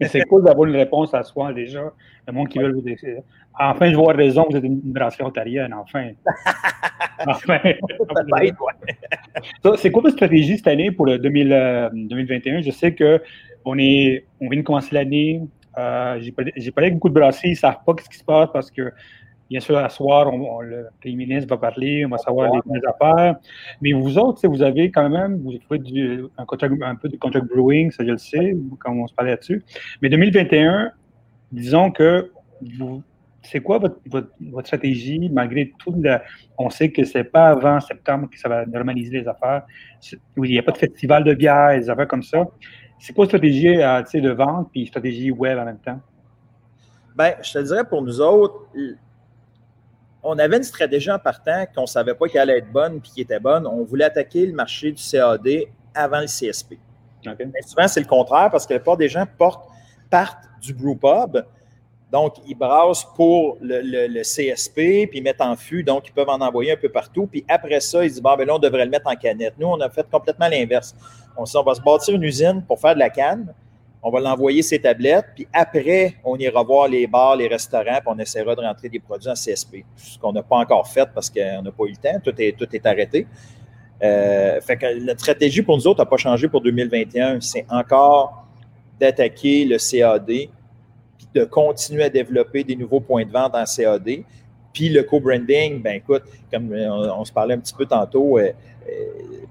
Mais 0.00 0.08
c'est 0.08 0.22
cool 0.22 0.44
d'avoir 0.44 0.68
une 0.68 0.76
réponse 0.76 1.14
à 1.14 1.22
soi 1.22 1.52
déjà. 1.52 1.92
Le 2.26 2.32
monde 2.32 2.48
qui 2.48 2.58
veut 2.58 2.72
vous 2.72 2.80
décider. 2.80 3.18
Enfin, 3.58 3.90
je 3.90 3.96
vois 3.96 4.12
raison, 4.14 4.46
vous 4.50 4.56
êtes 4.56 4.64
une 4.64 4.80
brasserie 4.80 5.24
ontarienne, 5.24 5.72
enfin. 5.74 6.10
enfin. 7.26 7.60
c'est 9.76 9.90
quoi 9.90 10.02
votre 10.02 10.14
stratégie 10.14 10.56
cette 10.56 10.66
année 10.66 10.90
pour 10.90 11.06
le 11.06 11.18
2021? 11.18 12.56
Euh, 12.58 12.62
je 12.62 12.70
sais 12.70 12.94
qu'on 12.94 13.78
est, 13.78 14.24
on 14.40 14.48
vient 14.48 14.60
de 14.60 14.64
commencer 14.64 14.92
l'année. 14.92 15.40
Euh, 15.78 16.20
j'ai 16.20 16.32
parlé 16.32 16.52
avec 16.88 16.94
beaucoup 16.94 17.08
de 17.08 17.14
brasseries, 17.14 17.50
ils 17.50 17.52
ne 17.52 17.56
savent 17.56 17.78
pas 17.86 17.94
ce 18.02 18.08
qui 18.08 18.18
se 18.18 18.24
passe 18.24 18.48
parce 18.52 18.70
que, 18.70 18.92
bien 19.50 19.60
sûr, 19.60 19.76
à 19.76 19.88
soir, 19.88 20.30
le 20.62 20.86
Premier 21.00 21.16
ministre 21.16 21.48
va 21.48 21.56
parler, 21.56 22.04
on 22.06 22.08
va 22.08 22.18
savoir 22.18 22.50
les, 22.52 22.80
affaires. 22.86 23.36
Mais 23.80 23.92
vous 23.92 24.18
autres, 24.18 24.46
vous 24.48 24.62
avez 24.62 24.90
quand 24.90 25.08
même, 25.08 25.38
vous 25.42 25.52
faites 25.68 25.82
du, 25.82 26.24
un, 26.38 26.44
un 26.82 26.94
peu 26.96 27.08
de 27.08 27.16
contract 27.16 27.46
brewing, 27.46 27.90
ça 27.90 28.04
je 28.04 28.10
le 28.10 28.18
sais, 28.18 28.56
quand 28.80 28.92
on 28.92 29.06
se 29.06 29.14
parlait 29.14 29.32
là-dessus. 29.32 29.62
Mais 30.02 30.08
2021, 30.08 30.92
disons 31.52 31.90
que 31.90 32.30
vous, 32.78 33.02
c'est 33.42 33.60
quoi 33.60 33.78
votre, 34.06 34.30
stratégie 34.64 35.28
malgré 35.30 35.72
tout? 35.78 35.94
on 36.58 36.70
sait 36.70 36.90
que 36.90 37.04
c'est 37.04 37.24
pas 37.24 37.48
avant 37.48 37.80
septembre 37.80 38.28
que 38.30 38.38
ça 38.38 38.48
va 38.48 38.64
normaliser 38.66 39.20
les 39.20 39.28
affaires. 39.28 39.62
Il 40.36 40.42
n'y 40.42 40.58
a 40.58 40.62
pas 40.62 40.72
de 40.72 40.78
festival 40.78 41.24
de 41.24 41.34
bière, 41.34 41.78
des 41.78 41.90
affaires 41.90 42.08
comme 42.08 42.22
ça. 42.22 42.46
C'est 42.98 43.12
quoi 43.12 43.26
stratégie 43.26 43.76
de 43.76 44.30
vente 44.30 44.70
puis 44.72 44.86
stratégie 44.86 45.30
web 45.30 45.58
en 45.58 45.66
même 45.66 45.78
temps? 45.78 46.00
Bien, 47.16 47.34
je 47.42 47.52
te 47.52 47.58
dirais 47.58 47.84
pour 47.84 48.02
nous 48.02 48.20
autres, 48.20 48.66
on 50.24 50.38
avait 50.38 50.56
une 50.56 50.64
stratégie 50.64 51.10
en 51.10 51.18
partant 51.18 51.66
qu'on 51.74 51.82
ne 51.82 51.86
savait 51.86 52.14
pas 52.14 52.26
qu'elle 52.28 52.42
allait 52.42 52.58
être 52.58 52.72
bonne 52.72 53.00
puis 53.00 53.12
qui 53.12 53.20
était 53.20 53.38
bonne. 53.38 53.66
On 53.66 53.84
voulait 53.84 54.06
attaquer 54.06 54.46
le 54.46 54.54
marché 54.54 54.90
du 54.90 55.02
CAD 55.02 55.46
avant 55.94 56.20
le 56.20 56.26
CSP. 56.26 56.78
Mais 57.26 57.62
souvent, 57.62 57.88
c'est 57.88 58.00
le 58.00 58.06
contraire 58.06 58.50
parce 58.50 58.66
que 58.66 58.74
la 58.74 58.80
plupart 58.80 58.96
des 58.96 59.08
gens 59.08 59.24
portent, 59.38 59.68
partent 60.10 60.44
du 60.60 60.74
brewpub 60.74 61.44
Donc, 62.10 62.36
ils 62.46 62.54
brassent 62.54 63.06
pour 63.16 63.58
le, 63.60 64.22
CSP, 64.22 65.08
puis 65.08 65.18
ils 65.18 65.22
mettent 65.22 65.40
en 65.40 65.56
fût, 65.56 65.82
donc 65.82 66.08
ils 66.08 66.12
peuvent 66.12 66.28
en 66.28 66.40
envoyer 66.40 66.72
un 66.72 66.76
peu 66.76 66.88
partout. 66.88 67.26
Puis 67.26 67.44
après 67.48 67.80
ça, 67.80 68.04
ils 68.04 68.10
disent, 68.10 68.22
bon, 68.22 68.36
ben 68.36 68.46
là, 68.46 68.54
on 68.54 68.58
devrait 68.58 68.84
le 68.84 68.90
mettre 68.90 69.08
en 69.08 69.16
canette. 69.16 69.54
Nous, 69.58 69.66
on 69.66 69.80
a 69.80 69.90
fait 69.90 70.06
complètement 70.10 70.48
l'inverse. 70.48 70.94
On, 71.36 71.44
on 71.54 71.62
va 71.62 71.74
se 71.74 71.80
bâtir 71.80 72.14
une 72.14 72.22
usine 72.22 72.62
pour 72.62 72.80
faire 72.80 72.94
de 72.94 73.00
la 73.00 73.10
canne. 73.10 73.52
On 74.06 74.10
va 74.10 74.20
l'envoyer 74.20 74.60
ses 74.60 74.78
tablettes, 74.78 75.24
puis 75.34 75.48
après, 75.50 76.16
on 76.24 76.36
ira 76.36 76.62
voir 76.62 76.88
les 76.88 77.06
bars, 77.06 77.36
les 77.36 77.48
restaurants, 77.48 78.00
puis 78.00 78.08
on 78.08 78.18
essaiera 78.18 78.54
de 78.54 78.60
rentrer 78.60 78.90
des 78.90 79.00
produits 79.00 79.30
en 79.30 79.32
CSP. 79.32 79.76
Ce 79.96 80.18
qu'on 80.18 80.30
n'a 80.30 80.42
pas 80.42 80.56
encore 80.56 80.86
fait 80.86 81.08
parce 81.14 81.30
qu'on 81.30 81.62
n'a 81.62 81.72
pas 81.72 81.84
eu 81.84 81.92
le 81.92 81.96
temps. 81.96 82.20
Tout 82.22 82.34
est, 82.38 82.52
tout 82.52 82.68
est 82.70 82.84
arrêté. 82.84 83.26
Euh, 84.02 84.60
fait 84.60 84.76
que 84.76 84.84
la 84.84 85.16
stratégie 85.16 85.62
pour 85.62 85.78
nous 85.78 85.86
autres 85.86 86.00
n'a 86.00 86.06
pas 86.06 86.18
changé 86.18 86.48
pour 86.48 86.60
2021. 86.60 87.40
C'est 87.40 87.64
encore 87.70 88.46
d'attaquer 89.00 89.64
le 89.64 89.78
CAD, 89.78 90.26
puis 90.26 91.28
de 91.34 91.44
continuer 91.44 92.04
à 92.04 92.10
développer 92.10 92.62
des 92.62 92.76
nouveaux 92.76 93.00
points 93.00 93.24
de 93.24 93.32
vente 93.32 93.54
en 93.54 93.64
CAD. 93.64 94.22
Puis 94.74 94.90
le 94.90 95.04
co-branding, 95.04 95.80
ben 95.80 95.94
écoute, 95.94 96.24
comme 96.52 96.70
on, 96.72 97.24
se 97.24 97.32
parlait 97.32 97.54
un 97.54 97.58
petit 97.58 97.72
peu 97.72 97.86
tantôt, 97.86 98.38
euh, 98.38 98.50
euh, 98.88 98.92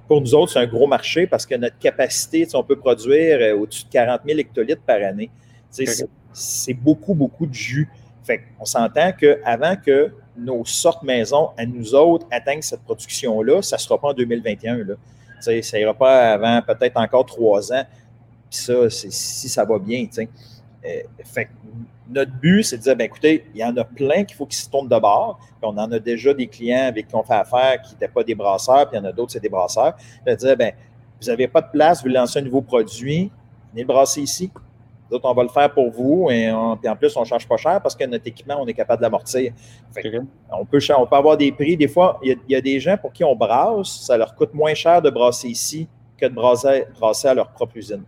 pour 0.08 0.22
nous 0.22 0.36
autres, 0.36 0.52
c'est 0.52 0.60
un 0.60 0.68
gros 0.68 0.86
marché 0.86 1.26
parce 1.26 1.46
que 1.46 1.56
notre 1.56 1.80
capacité, 1.80 2.46
on 2.54 2.64
peut 2.64 2.76
produire 2.76 3.58
au-dessus 3.58 3.86
de 3.86 3.90
40 3.90 4.22
000 4.28 4.38
hectolitres 4.38 4.82
par 4.86 5.02
année. 5.02 5.32
C'est 6.34 6.74
beaucoup, 6.74 7.16
beaucoup 7.16 7.48
de 7.48 7.54
jus. 7.54 7.90
Fait 8.24 8.42
on 8.60 8.66
s'entend 8.66 9.12
qu'avant 9.14 9.76
que 9.76 10.12
nos 10.38 10.66
sortes 10.66 11.04
maison 11.04 11.50
à 11.58 11.66
nous 11.66 11.96
autres 11.96 12.28
atteignent 12.30 12.62
cette 12.62 12.82
production-là, 12.82 13.62
ça 13.62 13.78
ne 13.78 13.82
sera 13.82 13.98
pas 13.98 14.10
en 14.10 14.14
2021. 14.14 14.78
Là. 14.84 14.96
Ça 15.40 15.52
n'ira 15.78 15.94
pas 15.94 16.34
avant 16.34 16.62
peut-être 16.62 16.98
encore 16.98 17.26
trois 17.26 17.72
ans. 17.72 17.84
Puis 18.50 18.60
ça, 18.60 18.90
si 18.90 19.50
ça 19.50 19.64
va 19.64 19.80
bien. 19.80 20.06
Euh, 20.18 20.26
fait 21.24 21.50
notre 22.10 22.32
but, 22.32 22.64
c'est 22.64 22.78
de 22.78 22.82
dire, 22.84 22.96
ben, 22.96 23.06
écoutez, 23.06 23.46
il 23.54 23.62
y 23.62 23.64
en 23.64 23.76
a 23.78 23.84
plein 23.84 24.24
qu'il 24.24 24.36
faut 24.36 24.46
qu'ils 24.46 24.58
se 24.58 24.70
tournent 24.70 24.90
de 24.90 25.00
bord. 25.00 25.40
Puis 25.40 25.58
on 25.64 25.78
en 25.78 25.92
a 25.92 26.00
déjà 26.00 26.34
des 26.34 26.48
clients 26.48 26.88
avec 26.88 27.08
qui 27.08 27.16
on 27.16 27.24
fait 27.24 27.34
affaire 27.34 27.82
qui 27.82 27.94
n'étaient 27.94 28.10
pas 28.10 28.24
des 28.24 28.36
brasseurs, 28.36 28.90
puis 28.90 28.98
il 28.98 29.02
y 29.02 29.06
en 29.06 29.10
a 29.10 29.12
d'autres, 29.12 29.32
c'est 29.32 29.40
des 29.40 29.50
brasseurs. 29.50 29.96
De 30.26 30.36
dire, 30.36 30.58
ben, 30.58 30.74
vous 31.22 31.28
n'avez 31.28 31.48
pas 31.48 31.62
de 31.62 31.70
place, 31.72 32.04
vous 32.04 32.10
lancez 32.10 32.40
un 32.40 32.42
nouveau 32.42 32.62
produit, 32.62 33.32
venez 33.72 33.84
le 33.84 33.88
brasser 33.88 34.22
ici 34.22 34.52
on 35.24 35.34
va 35.34 35.44
le 35.44 35.50
faire 35.50 35.72
pour 35.74 35.90
vous. 35.92 36.30
Et 36.32 36.52
en 36.52 36.78
plus, 36.98 37.16
on 37.16 37.22
ne 37.22 37.26
charge 37.26 37.48
pas 37.48 37.58
cher 37.58 37.82
parce 37.82 37.96
que 37.96 38.06
notre 38.06 38.28
équipement, 38.28 38.58
on 38.60 38.68
est 38.68 38.74
capable 38.74 39.00
de 39.00 39.04
l'amortir. 39.04 39.54
On, 40.52 40.66
peut, 40.66 40.80
on 40.98 41.06
peut 41.06 41.16
avoir 41.16 41.38
des 41.38 41.52
prix. 41.52 41.78
Des 41.78 41.88
fois, 41.88 42.20
il 42.24 42.38
y, 42.50 42.56
a, 42.56 42.62
des 42.62 42.80
gens 42.80 42.98
pour 42.98 43.14
qui 43.14 43.24
on 43.24 43.36
brasse, 43.36 44.02
ça 44.06 44.18
leur 44.18 44.36
coûte 44.36 44.54
moins 44.54 44.74
cher 44.74 45.02
de 45.02 45.10
brasser 45.10 45.50
ici 45.50 45.88
que 46.18 46.26
de 46.26 46.34
brasser, 46.34 47.28
à 47.28 47.34
leur 47.34 47.50
propre 47.50 47.78
usine. 47.78 48.04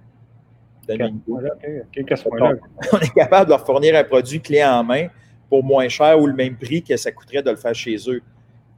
on 2.94 3.00
est 3.00 3.14
capable 3.14 3.46
de 3.46 3.52
leur 3.52 3.66
fournir 3.66 3.96
un 3.96 4.04
produit 4.04 4.42
clé 4.42 4.64
en 4.64 4.84
main 4.84 5.08
pour 5.50 5.64
moins 5.64 5.88
cher 5.90 6.20
ou 6.20 6.28
le 6.28 6.34
même 6.34 6.56
prix 6.56 6.82
que 6.82 6.98
ça 6.98 7.12
coûterait 7.12 7.44
de 7.44 7.52
le 7.52 7.56
faire 7.56 7.76
chez 7.76 7.98
eux. 8.08 8.22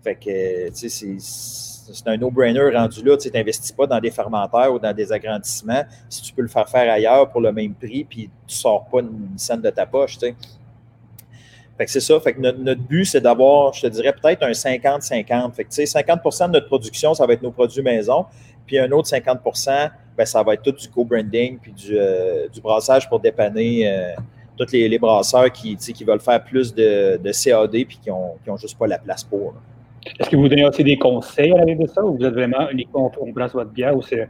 Fait 0.04 0.16
que, 0.16 0.70
tu 0.70 0.90
sais, 0.90 1.18
c'est 1.20 2.08
un 2.08 2.18
no-brainer 2.18 2.70
rendu 2.76 3.04
là. 3.04 3.18
Tu 3.18 3.30
n'investis 3.32 3.72
pas 3.72 3.88
dans 3.88 4.00
des 4.00 4.12
fermentaires 4.12 4.74
ou 4.74 4.80
dans 4.80 4.94
des 4.94 5.12
agrandissements 5.12 5.84
si 6.10 6.22
tu 6.22 6.34
peux 6.34 6.42
le 6.42 6.48
faire 6.48 6.68
faire 6.70 6.92
ailleurs 6.92 7.30
pour 7.30 7.42
le 7.42 7.52
même 7.52 7.74
prix, 7.74 8.04
puis 8.04 8.30
tu 8.48 8.56
ne 8.56 8.60
sors 8.60 8.86
pas 8.86 9.00
une 9.00 9.38
scène 9.38 9.62
de 9.62 9.70
ta 9.70 9.86
poche. 9.86 10.18
Tu 10.18 10.34
c'est 11.86 12.00
ça. 12.00 12.20
Fait 12.20 12.34
que 12.34 12.42
notre, 12.42 12.82
but, 12.82 13.06
c'est 13.06 13.22
d'avoir, 13.22 13.74
je 13.74 13.82
te 13.82 13.88
dirais, 13.88 14.14
peut-être 14.14 14.44
un 14.44 14.52
50-50. 14.52 15.54
Fait 15.54 15.64
que, 15.64 15.70
50% 15.70 16.48
de 16.48 16.54
notre 16.54 16.66
production, 16.66 17.14
ça 17.14 17.26
va 17.28 17.34
être 17.34 17.44
nos 17.44 17.52
produits 17.52 17.84
maison. 17.84 18.26
Puis 18.68 18.78
un 18.78 18.92
autre 18.92 19.10
50% 19.10 19.90
ben, 20.18 20.26
ça 20.26 20.42
va 20.42 20.56
être 20.56 20.64
tout 20.64 20.72
du 20.72 20.88
co-branding 20.90 21.60
puis 21.60 21.72
du, 21.72 21.98
euh, 21.98 22.48
brassage 22.62 23.08
pour 23.08 23.20
dépanner 23.20 23.88
euh, 23.88 24.14
tous 24.58 24.72
les, 24.72 24.98
brasseurs 24.98 25.52
qui, 25.52 25.78
veulent 26.06 26.20
faire 26.20 26.44
plus 26.44 26.74
de, 26.74 27.20
CAD 27.32 27.72
puis 27.72 28.00
qui 28.02 28.10
n'ont 28.10 28.36
ont 28.48 28.58
juste 28.58 28.78
pas 28.78 28.88
la 28.88 28.98
place 28.98 29.24
pour. 29.24 29.54
Est-ce 30.20 30.30
que 30.30 30.36
vous 30.36 30.48
donnez 30.48 30.66
aussi 30.66 30.84
des 30.84 30.98
conseils 30.98 31.52
à 31.52 31.64
l'aide 31.64 31.80
de 31.80 31.88
ça 31.88 32.04
ou 32.04 32.18
vous 32.18 32.26
êtes 32.26 32.34
vraiment 32.34 32.70
uniquement 32.72 33.12
on 33.22 33.32
place 33.32 33.54
votre 33.54 33.70
bière 33.70 33.96
ou 33.96 34.02
c'est 34.02 34.28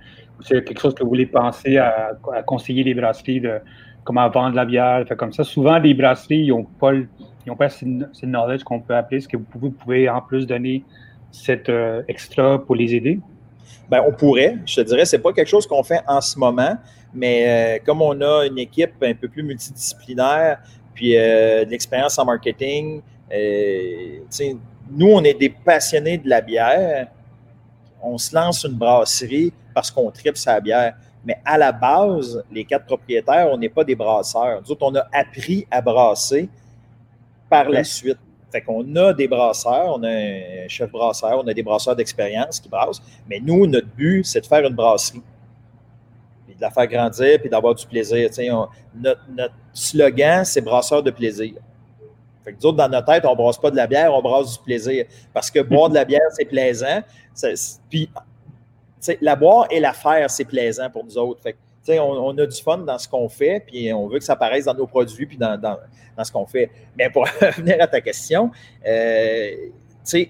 quelque 0.49 0.79
chose 0.79 0.93
que 0.93 1.03
vous 1.03 1.09
voulez 1.09 1.25
penser 1.25 1.77
à, 1.77 2.11
conseiller 2.45 2.83
les 2.83 2.93
brasseries 2.93 3.39
de 3.39 3.59
comment 4.03 4.27
vendre 4.29 4.55
la 4.55 4.65
bière, 4.65 5.05
fait 5.07 5.15
comme 5.15 5.33
ça? 5.33 5.43
Souvent, 5.43 5.77
les 5.79 5.93
brasseries, 5.93 6.39
ils 6.39 6.49
n'ont 6.49 6.63
pas, 6.63 6.93
ils 6.93 7.55
pas 7.57 7.69
cette, 7.69 7.87
knowledge 8.23 8.63
qu'on 8.63 8.79
peut 8.79 8.95
appeler. 8.95 9.17
Est-ce 9.17 9.27
que 9.27 9.37
vous 9.37 9.71
pouvez, 9.71 10.09
en 10.09 10.21
plus 10.21 10.47
donner 10.47 10.83
cet 11.31 11.69
euh, 11.69 12.01
extra 12.07 12.63
pour 12.63 12.75
les 12.75 12.95
aider? 12.95 13.19
Bien, 13.89 14.03
on 14.07 14.11
pourrait, 14.11 14.57
je 14.65 14.75
te 14.75 14.81
dirais, 14.81 15.05
c'est 15.05 15.19
pas 15.19 15.33
quelque 15.33 15.49
chose 15.49 15.65
qu'on 15.67 15.83
fait 15.83 16.01
en 16.07 16.21
ce 16.21 16.37
moment, 16.37 16.77
mais 17.13 17.45
euh, 17.47 17.83
comme 17.85 18.01
on 18.01 18.19
a 18.21 18.45
une 18.45 18.57
équipe 18.57 18.93
un 19.01 19.13
peu 19.13 19.27
plus 19.27 19.43
multidisciplinaire, 19.43 20.59
puis 20.93 21.17
euh, 21.17 21.65
de 21.65 21.69
l'expérience 21.69 22.17
en 22.19 22.25
marketing, 22.25 23.01
nous, 24.91 25.07
on 25.07 25.23
est 25.23 25.33
des 25.33 25.49
passionnés 25.49 26.17
de 26.17 26.29
la 26.29 26.41
bière. 26.41 27.07
On 28.01 28.17
se 28.17 28.33
lance 28.33 28.63
une 28.63 28.75
brasserie 28.75 29.51
parce 29.73 29.91
qu'on 29.91 30.09
tripe 30.11 30.37
sa 30.37 30.59
bière. 30.59 30.95
Mais 31.25 31.37
à 31.43 31.57
la 31.57 31.71
base, 31.71 32.43
les 32.51 32.63
quatre 32.63 32.85
propriétaires, 32.85 33.49
on 33.51 33.57
n'est 33.57 33.69
pas 33.69 33.83
des 33.83 33.95
brasseurs. 33.95 34.61
Nous 34.61 34.71
autres, 34.71 34.85
on 34.85 34.95
a 34.95 35.07
appris 35.11 35.67
à 35.69 35.81
brasser 35.81 36.49
par 37.49 37.69
la 37.69 37.83
suite. 37.83 38.17
Fait 38.51 38.61
qu'on 38.61 38.95
a 38.95 39.13
des 39.13 39.27
brasseurs, 39.27 39.95
on 39.97 40.03
a 40.03 40.09
un 40.09 40.67
chef 40.67 40.89
brasseur, 40.89 41.39
on 41.43 41.47
a 41.47 41.53
des 41.53 41.63
brasseurs 41.63 41.95
d'expérience 41.95 42.59
qui 42.59 42.69
brassent. 42.69 43.01
Mais 43.29 43.39
nous, 43.41 43.67
notre 43.67 43.87
but, 43.87 44.25
c'est 44.25 44.41
de 44.41 44.45
faire 44.45 44.65
une 44.65 44.75
brasserie. 44.75 45.21
Puis 46.45 46.55
de 46.55 46.61
la 46.61 46.71
faire 46.71 46.87
grandir, 46.87 47.39
puis 47.41 47.49
d'avoir 47.49 47.75
du 47.75 47.85
plaisir. 47.85 48.29
notre, 48.95 49.21
notre 49.29 49.53
slogan, 49.73 50.45
c'est 50.45 50.61
brasseur 50.61 51.03
de 51.03 51.11
plaisir. 51.11 51.55
Fait 52.45 52.53
que 52.53 52.65
autres, 52.65 52.77
dans 52.77 52.87
notre 52.87 53.05
tête, 53.05 53.25
on 53.25 53.31
ne 53.31 53.35
brasse 53.35 53.57
pas 53.57 53.69
de 53.69 53.75
la 53.75 53.87
bière, 53.87 54.13
on 54.13 54.21
brasse 54.21 54.57
du 54.57 54.63
plaisir. 54.63 55.05
Parce 55.33 55.51
que 55.51 55.59
boire 55.59 55.89
de 55.89 55.95
la 55.95 56.05
bière, 56.05 56.21
c'est 56.31 56.45
plaisant. 56.45 57.01
Puis, 57.89 58.09
la 59.19 59.35
boire 59.35 59.67
et 59.69 59.81
la 59.81 59.91
faire, 59.91 60.29
c'est 60.29 60.45
plaisant 60.45 60.89
pour 60.89 61.03
nous 61.03 61.17
autres. 61.17 61.41
Fait 61.41 61.53
que, 61.53 61.57
on, 61.89 62.27
on, 62.27 62.37
a 62.37 62.45
du 62.45 62.61
fun 62.61 62.79
dans 62.79 62.97
ce 62.97 63.07
qu'on 63.07 63.29
fait, 63.29 63.63
puis 63.65 63.91
on 63.93 64.07
veut 64.07 64.19
que 64.19 64.25
ça 64.25 64.33
apparaisse 64.33 64.65
dans 64.65 64.73
nos 64.73 64.87
produits, 64.87 65.25
puis 65.25 65.37
dans, 65.37 65.59
dans, 65.59 65.77
ce 66.23 66.31
qu'on 66.31 66.45
fait. 66.45 66.69
Mais 66.97 67.09
pour 67.09 67.25
revenir 67.41 67.77
à 67.79 67.87
ta 67.87 68.01
question, 68.01 68.51
euh, 68.85 69.51
il 70.13 70.29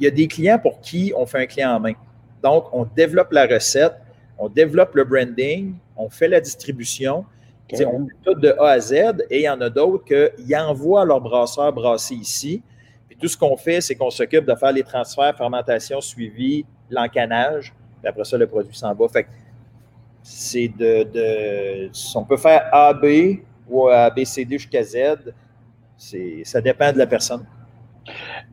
y 0.00 0.06
a 0.06 0.10
des 0.10 0.26
clients 0.28 0.58
pour 0.58 0.80
qui 0.80 1.12
on 1.16 1.26
fait 1.26 1.38
un 1.38 1.46
client 1.46 1.70
en 1.76 1.80
main. 1.80 1.94
Donc, 2.42 2.66
on 2.72 2.84
développe 2.84 3.32
la 3.32 3.46
recette, 3.46 3.94
on 4.38 4.48
développe 4.48 4.94
le 4.94 5.04
branding, 5.04 5.74
on 5.96 6.08
fait 6.08 6.28
la 6.28 6.40
distribution, 6.40 7.24
on 7.72 7.76
fait 7.76 7.86
tout 8.24 8.34
de 8.34 8.50
A 8.58 8.70
à 8.70 8.80
Z 8.80 8.92
et 9.30 9.38
il 9.38 9.42
y 9.42 9.48
en 9.48 9.60
a 9.60 9.70
d'autres 9.70 10.04
qui 10.04 10.56
envoient 10.56 11.04
leur 11.04 11.20
brasseur 11.20 11.72
brasser 11.72 12.14
ici. 12.14 12.62
Puis 13.08 13.16
tout 13.16 13.28
ce 13.28 13.36
qu'on 13.36 13.56
fait, 13.56 13.80
c'est 13.80 13.94
qu'on 13.94 14.10
s'occupe 14.10 14.44
de 14.44 14.54
faire 14.54 14.72
les 14.72 14.82
transferts, 14.82 15.36
fermentation, 15.36 16.00
suivi, 16.00 16.64
l'encanage. 16.90 17.74
Puis 18.00 18.08
après 18.08 18.24
ça, 18.24 18.36
le 18.36 18.46
produit 18.46 18.76
s'en 18.76 18.94
va. 18.94 19.08
Fait 19.08 19.26
c'est 20.28 20.68
de, 20.68 21.04
de, 21.04 21.90
On 22.16 22.24
peut 22.24 22.36
faire 22.36 22.68
A, 22.72 22.92
B 22.92 23.38
ou 23.68 23.86
A, 23.88 24.10
B, 24.10 24.24
C, 24.24 24.44
D 24.44 24.58
jusqu'à 24.58 24.82
Z. 24.82 25.32
Ça 25.96 26.60
dépend 26.60 26.92
de 26.92 26.98
la 26.98 27.06
personne. 27.06 27.46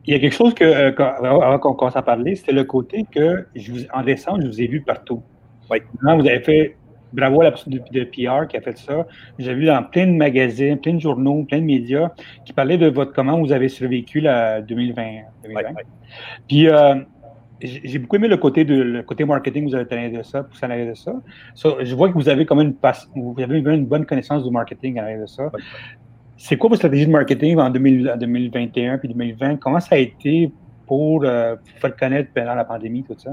Il 0.06 0.14
y 0.14 0.16
a 0.16 0.20
quelque 0.20 0.34
chose 0.34 0.54
que, 0.54 0.64
euh, 0.64 0.92
avant 0.96 1.58
qu'on 1.58 1.74
commence 1.74 1.96
à 1.96 2.02
parler, 2.02 2.36
c'était 2.36 2.52
le 2.52 2.62
côté 2.62 3.04
que, 3.10 3.46
je 3.56 3.72
vous, 3.72 3.80
en 3.92 4.02
décembre, 4.02 4.42
je 4.42 4.46
vous 4.46 4.62
ai 4.62 4.68
vu 4.68 4.82
partout. 4.82 5.22
Oui. 5.68 5.78
vous 6.00 6.26
avez 6.26 6.40
fait 6.40 6.76
bravo 7.12 7.40
à 7.40 7.44
la 7.44 7.50
personne 7.50 7.72
de, 7.72 8.04
PR 8.04 8.46
qui 8.46 8.56
a 8.56 8.60
fait 8.60 8.78
ça. 8.78 9.06
J'ai 9.40 9.54
vu 9.54 9.66
dans 9.66 9.82
plein 9.82 10.06
de 10.06 10.12
magazines, 10.12 10.78
plein 10.78 10.94
de 10.94 11.00
journaux, 11.00 11.42
plein 11.42 11.58
de 11.58 11.64
médias 11.64 12.10
qui 12.44 12.52
parlaient 12.52 12.78
de 12.78 12.88
votre 12.88 13.12
comment 13.12 13.38
vous 13.40 13.52
avez 13.52 13.68
survécu 13.68 14.20
la 14.20 14.60
2020. 14.62 15.04
Puis 16.48 16.68
euh, 16.68 16.96
j'ai 17.64 17.98
beaucoup 17.98 18.16
aimé 18.16 18.28
le 18.28 18.36
côté 18.36 18.64
de 18.64 18.74
le 18.74 19.02
côté 19.02 19.24
marketing, 19.24 19.68
vous 19.68 19.74
avez 19.74 19.86
tenu 19.86 20.10
de 20.10 20.22
ça, 20.22 20.42
pour 20.42 20.56
s'en 20.56 20.68
de 20.68 20.94
ça. 20.94 21.12
je 21.82 21.94
vois 21.94 22.08
que 22.08 22.14
vous 22.14 22.28
avez 22.28 22.44
quand 22.46 22.56
même 22.56 22.74
une, 23.14 23.22
vous 23.22 23.40
avez 23.40 23.58
une 23.58 23.86
bonne 23.86 24.06
connaissance 24.06 24.44
du 24.44 24.50
marketing 24.50 24.98
à 24.98 25.16
de 25.16 25.26
ça. 25.26 25.50
C'est 26.36 26.56
quoi 26.56 26.68
votre 26.68 26.78
stratégie 26.78 27.06
de 27.06 27.12
marketing 27.12 27.58
en, 27.58 27.70
2021 27.70 28.98
puis 28.98 29.08
2020? 29.08 29.56
Comment 29.56 29.80
ça 29.80 29.94
a 29.94 29.98
été 29.98 30.50
pour 30.86 31.24
euh, 31.24 31.56
faire 31.76 31.96
connaître 31.96 32.30
pendant 32.34 32.54
la 32.54 32.64
pandémie, 32.64 33.04
tout 33.04 33.14
ça? 33.16 33.30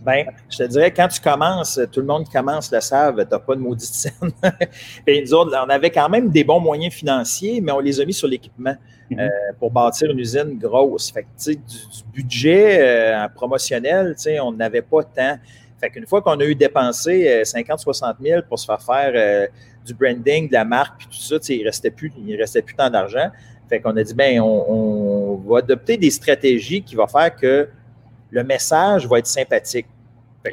Bien, 0.00 0.24
je 0.50 0.58
te 0.58 0.62
dirais, 0.64 0.92
quand 0.92 1.08
tu 1.08 1.20
commences, 1.20 1.80
tout 1.90 2.00
le 2.00 2.06
monde 2.06 2.28
commence 2.28 2.70
le 2.70 2.80
savent, 2.80 3.16
tu 3.16 3.30
n'as 3.30 3.38
pas 3.38 3.54
de 3.54 3.60
maudite 3.60 3.92
scène. 3.92 4.30
Nous 5.08 5.34
autres, 5.34 5.56
on 5.64 5.68
avait 5.68 5.90
quand 5.90 6.08
même 6.08 6.28
des 6.28 6.44
bons 6.44 6.60
moyens 6.60 6.92
financiers, 6.92 7.60
mais 7.60 7.72
on 7.72 7.80
les 7.80 8.00
a 8.00 8.04
mis 8.04 8.12
sur 8.12 8.28
l'équipement 8.28 8.74
mhm. 9.10 9.18
euh, 9.18 9.28
pour 9.58 9.70
bâtir 9.70 10.10
une 10.10 10.18
usine 10.18 10.58
grosse. 10.58 11.10
Fait 11.10 11.22
que, 11.22 11.50
du, 11.50 11.56
du 11.56 12.02
budget 12.12 12.78
euh, 12.80 13.28
promotionnel, 13.34 14.14
on 14.42 14.52
n'avait 14.52 14.82
pas 14.82 15.02
tant. 15.02 15.38
Fait 15.80 15.90
qu'une 15.90 16.06
fois 16.06 16.22
qu'on 16.22 16.38
a 16.40 16.44
eu 16.44 16.54
dépensé 16.54 17.42
50-60 17.44 18.04
euh, 18.04 18.12
000 18.22 18.42
pour 18.48 18.58
se 18.58 18.66
faire 18.66 18.80
faire 18.80 19.48
du 19.84 19.94
branding, 19.94 20.48
de 20.48 20.52
la 20.52 20.64
marque, 20.64 20.98
puis 20.98 21.08
tout 21.08 21.14
ça, 21.22 21.36
il 21.48 21.60
ne 21.60 21.64
restait, 21.64 21.90
plus, 21.90 22.12
il 22.26 22.36
restait 22.36 22.62
plus 22.62 22.74
tant 22.74 22.90
d'argent. 22.90 23.30
Fait 23.68 23.80
qu'on 23.80 23.96
a 23.96 24.02
dit, 24.02 24.14
ben, 24.14 24.40
on, 24.40 24.64
on, 24.68 25.36
va 25.48 25.58
adopter 25.58 25.96
des 25.96 26.10
stratégies 26.10 26.82
qui 26.82 26.94
vont 26.94 27.06
faire 27.06 27.34
que 27.34 27.68
le 28.30 28.44
message 28.44 29.06
va 29.06 29.18
être 29.18 29.26
sympathique. 29.26 29.86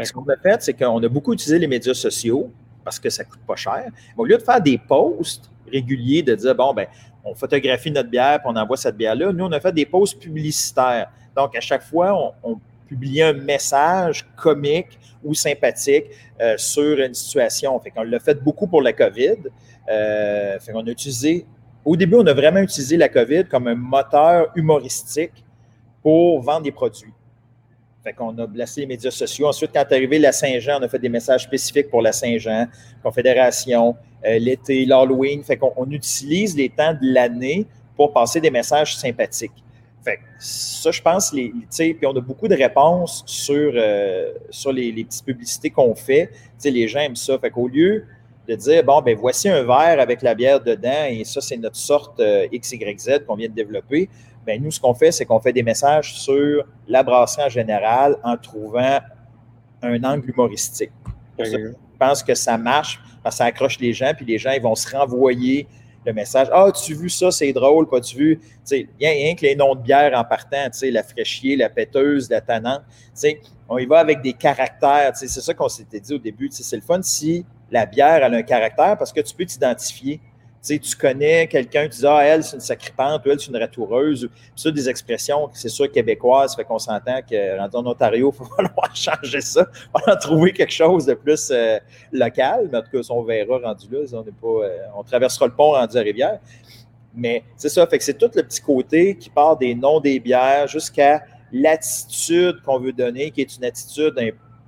ce 0.01 0.11
qu'on 0.11 0.27
a 0.29 0.37
fait, 0.37 0.61
c'est 0.61 0.73
qu'on 0.73 1.01
a 1.01 1.07
beaucoup 1.07 1.33
utilisé 1.33 1.59
les 1.59 1.67
médias 1.67 1.93
sociaux 1.93 2.51
parce 2.83 2.99
que 2.99 3.09
ça 3.09 3.23
ne 3.23 3.29
coûte 3.29 3.41
pas 3.47 3.55
cher. 3.55 3.85
au 4.17 4.25
lieu 4.25 4.37
de 4.37 4.43
faire 4.43 4.61
des 4.61 4.77
posts 4.77 5.49
régulier 5.71 6.21
de 6.21 6.35
dire, 6.35 6.55
bon, 6.55 6.73
ben, 6.73 6.87
on 7.23 7.33
photographie 7.33 7.91
notre 7.91 8.09
bière, 8.09 8.39
puis 8.39 8.51
on 8.53 8.55
envoie 8.55 8.77
cette 8.77 8.97
bière-là. 8.97 9.31
Nous, 9.31 9.45
on 9.45 9.51
a 9.51 9.59
fait 9.59 9.71
des 9.71 9.85
pauses 9.85 10.13
publicitaires. 10.13 11.09
Donc, 11.35 11.55
à 11.55 11.61
chaque 11.61 11.83
fois, 11.83 12.35
on, 12.43 12.59
publiait 12.85 13.23
un 13.23 13.33
message 13.33 14.27
comique 14.35 14.99
ou 15.23 15.33
sympathique 15.33 16.05
euh, 16.39 16.55
sur 16.57 16.99
une 16.99 17.13
situation. 17.13 17.79
Qu'on 17.79 18.03
l'a 18.03 18.19
fait 18.19 18.35
beaucoup 18.43 18.67
pour 18.67 18.83
la 18.83 18.93
COVID. 18.93 19.37
Euh, 19.89 20.59
fait 20.59 20.71
qu'on 20.73 20.85
a 20.85 20.89
utilisé, 20.91 21.45
au 21.85 21.95
début, 21.95 22.15
on 22.15 22.27
a 22.27 22.33
vraiment 22.33 22.59
utilisé 22.59 22.97
la 22.97 23.09
COVID 23.09 23.45
comme 23.45 23.67
un 23.67 23.75
moteur 23.75 24.51
humoristique 24.55 25.43
pour 26.03 26.41
vendre 26.41 26.63
des 26.63 26.71
produits. 26.71 27.13
Fait 28.03 28.11
qu'on 28.11 28.37
a 28.37 28.45
blessé 28.45 28.81
les 28.81 28.87
médias 28.87 29.11
sociaux. 29.11 29.47
Ensuite, 29.47 29.71
quand 29.73 29.79
est 29.79 29.95
arrivé 29.95 30.19
la 30.19 30.33
Saint-Jean, 30.33 30.79
on 30.79 30.83
a 30.83 30.89
fait 30.89 30.99
des 30.99 31.09
messages 31.09 31.43
spécifiques 31.43 31.89
pour 31.89 32.01
la 32.01 32.11
Saint-Jean, 32.11 32.67
Confédération, 33.01 33.95
euh, 34.25 34.37
l'été, 34.39 34.85
l'Halloween. 34.85 35.41
Fait 35.43 35.55
qu'on 35.55 35.89
utilise 35.89 36.55
les 36.57 36.69
temps 36.69 36.93
de 36.93 37.13
l'année 37.13 37.65
pour 37.95 38.11
passer 38.11 38.41
des 38.41 38.51
messages 38.51 38.97
sympathiques. 38.97 39.63
Fait 40.03 40.17
que 40.17 40.21
ça, 40.37 40.91
je 40.91 41.01
pense, 41.01 41.31
les, 41.31 41.53
puis 41.69 42.05
on 42.05 42.15
a 42.17 42.19
beaucoup 42.19 42.49
de 42.49 42.55
réponses 42.55 43.23
sur, 43.25 43.71
euh, 43.73 44.33
sur 44.49 44.73
les, 44.73 44.91
petites 45.05 45.23
publicités 45.23 45.69
qu'on 45.69 45.95
fait. 45.95 46.29
sais, 46.57 46.71
les 46.71 46.89
gens 46.89 46.99
aiment 46.99 47.15
ça. 47.15 47.39
Fait 47.39 47.51
qu'au 47.51 47.69
lieu 47.69 48.03
de 48.47 48.55
dire, 48.55 48.83
bon, 48.83 49.01
ben 49.01 49.15
voici 49.17 49.47
un 49.47 49.63
verre 49.63 50.01
avec 50.01 50.21
la 50.21 50.35
bière 50.35 50.59
dedans 50.59 51.05
et 51.09 51.23
ça, 51.23 51.39
c'est 51.39 51.55
notre 51.55 51.77
sorte 51.77 52.19
euh, 52.19 52.47
XYZ 52.53 53.19
qu'on 53.25 53.35
vient 53.35 53.47
de 53.47 53.53
développer, 53.53 54.09
ben 54.45 54.61
nous, 54.61 54.71
ce 54.71 54.79
qu'on 54.79 54.93
fait, 54.93 55.11
c'est 55.11 55.25
qu'on 55.25 55.39
fait 55.39 55.53
des 55.53 55.63
messages 55.63 56.13
sur 56.15 56.65
la 56.87 57.03
brasserie 57.03 57.43
en 57.43 57.49
général 57.49 58.17
en 58.23 58.37
trouvant 58.37 58.99
un 59.81 60.03
angle 60.03 60.29
humoristique. 60.29 60.91
je 61.39 61.73
pense 61.99 62.23
que 62.23 62.35
ça 62.35 62.57
marche 62.57 62.99
parce 63.23 63.35
que 63.35 63.37
ça 63.39 63.45
accroche 63.45 63.79
les 63.79 63.93
gens, 63.93 64.11
puis 64.15 64.25
les 64.25 64.37
gens, 64.37 64.51
ils 64.51 64.61
vont 64.61 64.75
se 64.75 64.95
renvoyer 64.95 65.67
le 66.05 66.13
message. 66.13 66.47
Ah, 66.51 66.69
tu 66.71 66.93
as 66.93 66.97
vu 66.97 67.09
ça, 67.09 67.31
c'est 67.31 67.53
drôle, 67.53 67.87
pas 67.87 68.01
tu 68.01 68.17
vu? 68.17 68.41
A 68.71 68.75
rien 68.99 69.35
que 69.35 69.41
les 69.41 69.55
noms 69.55 69.75
de 69.75 69.81
bière 69.81 70.11
en 70.17 70.23
partant, 70.23 70.69
la 70.83 71.03
fraîchier, 71.03 71.55
la 71.55 71.69
péteuse, 71.69 72.29
la 72.29 72.41
tannante. 72.41 72.81
On 73.69 73.77
y 73.77 73.85
va 73.85 73.99
avec 73.99 74.21
des 74.21 74.33
caractères. 74.33 75.11
C'est 75.15 75.27
ça 75.27 75.53
qu'on 75.53 75.69
s'était 75.69 75.99
dit 75.99 76.13
au 76.13 76.17
début. 76.17 76.49
C'est 76.51 76.75
le 76.75 76.81
fun 76.81 77.01
si 77.01 77.45
la 77.71 77.85
bière 77.85 78.23
a 78.23 78.27
un 78.27 78.43
caractère 78.43 78.97
parce 78.97 79.13
que 79.13 79.21
tu 79.21 79.33
peux 79.33 79.45
t'identifier 79.45 80.19
sais, 80.63 80.79
tu 80.79 80.95
connais 80.95 81.47
quelqu'un, 81.47 81.83
tu 81.83 81.99
dis 81.99 82.07
Ah, 82.07 82.23
elle, 82.23 82.43
c'est 82.43 82.55
une 82.55 82.61
sacripante, 82.61 83.25
ou 83.25 83.31
elle, 83.31 83.39
c'est 83.39 83.49
une 83.49 83.57
ratoureuse. 83.57 84.29
Ça, 84.55 84.71
des 84.71 84.89
expressions, 84.89 85.49
c'est 85.53 85.69
sûr, 85.69 85.91
québécoises, 85.91 86.55
fait 86.55 86.63
qu'on 86.63 86.79
s'entend 86.79 87.21
que 87.21 87.59
en 87.59 87.85
Ontario, 87.85 88.33
il 88.39 88.43
va 88.43 88.55
falloir 88.55 88.95
changer 88.95 89.41
ça, 89.41 89.67
va 90.05 90.15
trouver 90.15 90.53
quelque 90.53 90.73
chose 90.73 91.05
de 91.05 91.13
plus 91.13 91.51
euh, 91.51 91.79
local. 92.11 92.69
Mais 92.71 92.77
en 92.77 92.81
tout 92.81 92.91
cas, 92.91 93.07
on 93.09 93.23
verra 93.23 93.59
rendu 93.59 93.87
là. 93.91 93.99
On, 94.13 94.61
euh, 94.61 94.77
on 94.95 95.03
traversera 95.03 95.47
le 95.47 95.53
pont 95.53 95.71
rendu 95.71 95.97
à 95.97 96.01
Rivière. 96.01 96.39
Mais 97.15 97.43
c'est 97.55 97.69
ça, 97.69 97.85
fait 97.85 97.97
que 97.97 98.03
c'est 98.03 98.17
tout 98.17 98.31
le 98.33 98.41
petit 98.41 98.61
côté 98.61 99.15
qui 99.15 99.29
part 99.29 99.57
des 99.57 99.75
noms 99.75 99.99
des 99.99 100.19
bières 100.19 100.67
jusqu'à 100.67 101.23
l'attitude 101.51 102.61
qu'on 102.65 102.79
veut 102.79 102.91
donner, 102.91 103.29
qui 103.29 103.41
est 103.41 103.57
une 103.57 103.65
attitude 103.65 104.15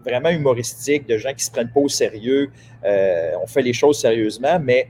vraiment 0.03 0.29
humoristique 0.29 1.07
de 1.07 1.17
gens 1.17 1.29
qui 1.29 1.37
ne 1.37 1.41
se 1.41 1.51
prennent 1.51 1.71
pas 1.71 1.79
au 1.79 1.89
sérieux. 1.89 2.51
Euh, 2.85 3.31
on 3.41 3.47
fait 3.47 3.63
les 3.63 3.73
choses 3.73 3.99
sérieusement, 3.99 4.59
mais 4.59 4.89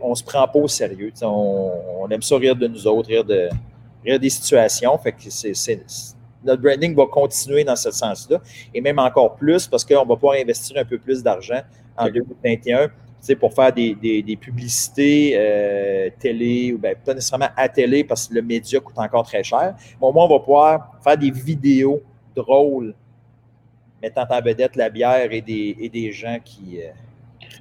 on 0.00 0.10
ne 0.10 0.14
se 0.14 0.24
prend 0.24 0.46
pas 0.46 0.58
au 0.58 0.68
sérieux. 0.68 1.12
On, 1.22 2.08
aime 2.10 2.22
ça 2.22 2.36
rire 2.36 2.56
de 2.56 2.66
nous 2.66 2.86
autres, 2.86 3.08
rire, 3.08 3.24
de, 3.24 3.48
des 4.04 4.30
situations. 4.30 4.96
Fait 4.98 5.12
que 5.12 5.18
notre 6.44 6.62
branding 6.62 6.94
va 6.94 7.06
continuer 7.06 7.64
dans 7.64 7.76
ce 7.76 7.90
sens-là, 7.90 8.40
et 8.72 8.80
même 8.80 8.98
encore 8.98 9.34
plus 9.34 9.66
parce 9.66 9.84
qu'on 9.84 10.04
va 10.04 10.14
pouvoir 10.14 10.36
investir 10.36 10.76
un 10.78 10.84
peu 10.84 10.98
plus 10.98 11.22
d'argent 11.22 11.60
en 11.96 12.08
2021 12.08 12.90
pour 13.34 13.52
faire 13.52 13.72
des, 13.72 14.38
publicités 14.40 15.32
euh, 15.34 16.10
télé, 16.20 16.72
ou 16.72 16.78
bien 16.78 16.92
pas 17.04 17.14
nécessairement 17.14 17.48
à 17.56 17.68
télé 17.68 18.04
parce 18.04 18.28
que 18.28 18.34
le 18.34 18.42
média 18.42 18.78
coûte 18.78 18.98
encore 18.98 19.24
très 19.24 19.42
cher. 19.42 19.74
Mais 20.00 20.06
au 20.06 20.12
moins, 20.12 20.26
on 20.26 20.28
va 20.28 20.38
pouvoir 20.38 20.92
faire 21.02 21.18
des 21.18 21.30
vidéos 21.30 22.00
drôles 22.34 22.94
mettant 24.02 24.26
en 24.30 24.40
vedette 24.40 24.76
la 24.76 24.90
bière 24.90 25.32
et 25.32 25.40
des, 25.40 26.12
gens 26.12 26.38
qui, 26.44 26.80
euh, 26.80 26.90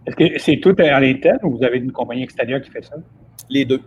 est-ce 0.06 0.16
que 0.16 0.40
c'est 0.40 0.58
tout 0.58 0.76
à 0.78 1.00
l'interne 1.00 1.40
ou 1.44 1.58
vous 1.58 1.64
avez 1.64 1.78
une 1.78 1.92
compagnie 1.92 2.24
extérieure 2.24 2.62
qui 2.62 2.70
fait 2.70 2.84
ça? 2.84 2.96
Les 3.50 3.66
deux. 3.66 3.82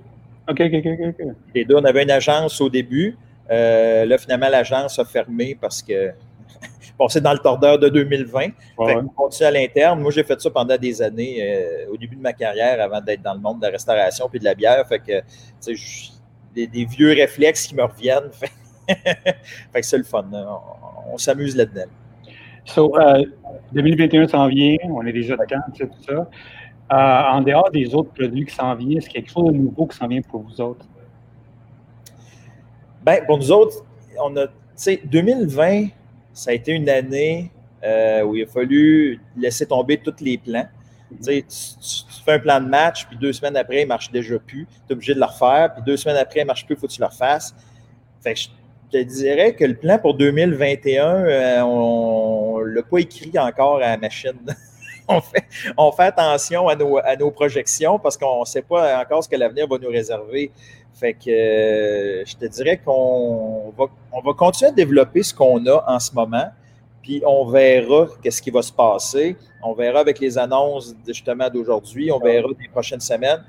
OK, 0.49 0.61
OK, 0.61 0.73
OK. 0.75 1.27
Les 1.55 1.65
deux. 1.65 1.77
On 1.77 1.85
avait 1.85 2.03
une 2.03 2.11
agence 2.11 2.61
au 2.61 2.69
début. 2.69 3.17
Euh, 3.51 4.05
là, 4.05 4.19
finalement, 4.19 4.49
l'agence 4.49 4.99
a 4.99 5.05
fermé 5.05 5.57
parce 5.61 5.83
que 5.83 6.11
bon, 6.99 7.09
c'est 7.09 7.21
dans 7.21 7.33
le 7.33 7.39
tordeur 7.39 7.79
de 7.79 7.89
2020. 7.89 8.49
on 8.79 9.09
continue 9.09 9.47
à 9.47 9.51
l'interne. 9.51 10.01
Moi, 10.01 10.11
j'ai 10.11 10.25
fait 10.25 10.41
ça 10.41 10.51
pendant 10.51 10.77
des 10.77 11.01
années, 11.03 11.39
euh, 11.41 11.93
au 11.93 11.97
début 11.97 12.17
de 12.17 12.23
ma 12.23 12.33
carrière, 12.33 12.81
avant 12.81 13.01
d'être 13.01 13.23
dans 13.23 13.35
le 13.35 13.41
monde 13.41 13.61
de 13.61 13.67
la 13.67 13.73
restauration 13.73 14.29
puis 14.29 14.41
de 14.41 14.45
la 14.45 14.55
bière. 14.55 14.87
Fait 14.89 14.99
que, 14.99 15.21
tu 15.65 15.77
sais, 15.77 16.13
des, 16.55 16.67
des, 16.67 16.85
vieux 16.85 17.13
réflexes 17.13 17.69
qui 17.69 17.75
me 17.75 17.85
reviennent. 17.85 18.31
fait 18.89 19.81
que 19.81 19.87
c'est 19.87 19.99
le 19.99 20.05
fun. 20.05 20.27
On, 20.33 21.15
on 21.15 21.19
s'amuse 21.19 21.55
là-dedans. 21.57 21.87
So, 22.69 22.93
2021 23.73 24.23
euh, 24.25 24.29
s'en 24.29 24.47
vient, 24.47 24.77
on 24.91 25.05
est 25.07 25.13
déjà 25.13 25.37
dedans, 25.37 25.57
tout 25.75 25.89
ça. 26.07 26.29
Euh, 26.91 27.33
en 27.33 27.41
dehors 27.41 27.71
des 27.71 27.95
autres 27.95 28.11
produits 28.13 28.45
qui 28.45 28.55
s'en 28.55 28.75
viennent, 28.75 28.99
est-ce 28.99 29.09
qu'il 29.09 29.17
y 29.17 29.19
a 29.19 29.27
quelque 29.27 29.33
chose 29.33 29.53
de 29.53 29.57
nouveau 29.57 29.87
qui 29.87 29.97
s'en 29.97 30.07
vient 30.07 30.21
pour 30.21 30.43
vous 30.43 30.61
autres? 30.61 30.87
Bien, 33.05 33.25
pour 33.27 33.39
nous 33.39 33.51
autres, 33.53 33.85
on 34.23 34.37
a, 34.37 34.47
tu 34.49 34.53
sais, 34.77 35.01
2020, 35.03 35.87
ça 36.35 36.51
a 36.51 36.55
été 36.55 36.73
une 36.73 36.91
année 36.91 37.51
euh, 37.85 38.23
où 38.23 38.37
il 38.37 38.43
a 38.43 38.47
fallu 38.47 39.19
laisser 39.37 39.67
tomber 39.67 39.97
tous 39.97 40.23
les 40.23 40.37
plans. 40.37 40.69
Tu, 41.11 41.23
sais, 41.23 41.45
tu, 41.49 42.23
fais 42.23 42.33
un 42.35 42.39
plan 42.39 42.61
de 42.61 42.69
match, 42.69 43.07
puis 43.07 43.17
deux 43.17 43.33
semaines 43.33 43.57
après, 43.57 43.81
il 43.81 43.85
ne 43.85 43.89
marche 43.89 44.11
déjà 44.11 44.39
plus. 44.39 44.67
Tu 44.67 44.91
es 44.91 44.93
obligé 44.93 45.15
de 45.15 45.21
le 45.21 45.25
refaire, 45.25 45.73
puis 45.73 45.83
deux 45.87 45.97
semaines 45.97 46.19
après, 46.19 46.41
il 46.41 46.43
ne 46.43 46.49
marche 46.49 46.67
plus, 46.67 46.75
il 46.75 46.79
faut 46.79 46.87
que 46.87 46.93
tu 46.93 47.01
le 47.01 47.07
refasses. 47.07 47.55
Fait 48.21 48.35
que 48.35 48.41
je 48.93 48.99
dirais 49.01 49.55
que 49.55 49.65
le 49.65 49.75
plan 49.75 49.99
pour 49.99 50.15
2021, 50.15 51.07
euh, 51.07 51.61
on 51.63 52.59
ne 52.61 52.65
l'a 52.65 52.83
pas 52.83 52.99
écrit 52.99 53.33
encore 53.39 53.77
à 53.77 53.81
la 53.81 53.97
machine. 53.97 54.39
on, 55.09 55.21
fait, 55.21 55.45
on 55.77 55.93
fait 55.93 56.05
attention 56.05 56.69
à 56.69 56.77
nos, 56.77 56.99
à 56.99 57.17
nos 57.17 57.31
projections 57.31 57.99
parce 57.99 58.17
qu'on 58.17 58.41
ne 58.41 58.45
sait 58.47 58.63
pas 58.63 59.01
encore 59.01 59.23
ce 59.25 59.29
que 59.29 59.37
l'avenir 59.37 59.67
va 59.69 59.79
nous 59.79 59.89
réserver. 59.89 60.51
Fait 60.95 61.15
que 61.15 61.31
euh, 61.31 62.25
je 62.25 62.37
te 62.37 62.47
dirais 62.47 62.79
qu'on 62.79 63.73
va, 63.77 63.87
on 64.13 64.21
va 64.21 64.33
continuer 64.33 64.71
à 64.71 64.75
développer 64.75 65.23
ce 65.23 65.35
qu'on 65.35 65.65
a 65.67 65.85
en 65.87 66.01
ce 66.01 66.13
moment, 66.13 66.49
puis 67.03 67.23
on 67.27 67.47
verra 67.47 68.09
qu'est-ce 68.23 68.43
qui 68.43 68.51
va 68.51 68.63
se 68.63 68.73
passer. 68.73 69.37
On 69.63 69.75
verra 69.75 70.01
avec 70.01 70.19
les 70.19 70.39
annonces 70.39 70.95
justement 71.07 71.49
d'aujourd'hui, 71.51 72.11
on 72.11 72.19
verra 72.19 72.49
des 72.59 72.69
prochaines 72.69 73.01
semaines. 73.01 73.45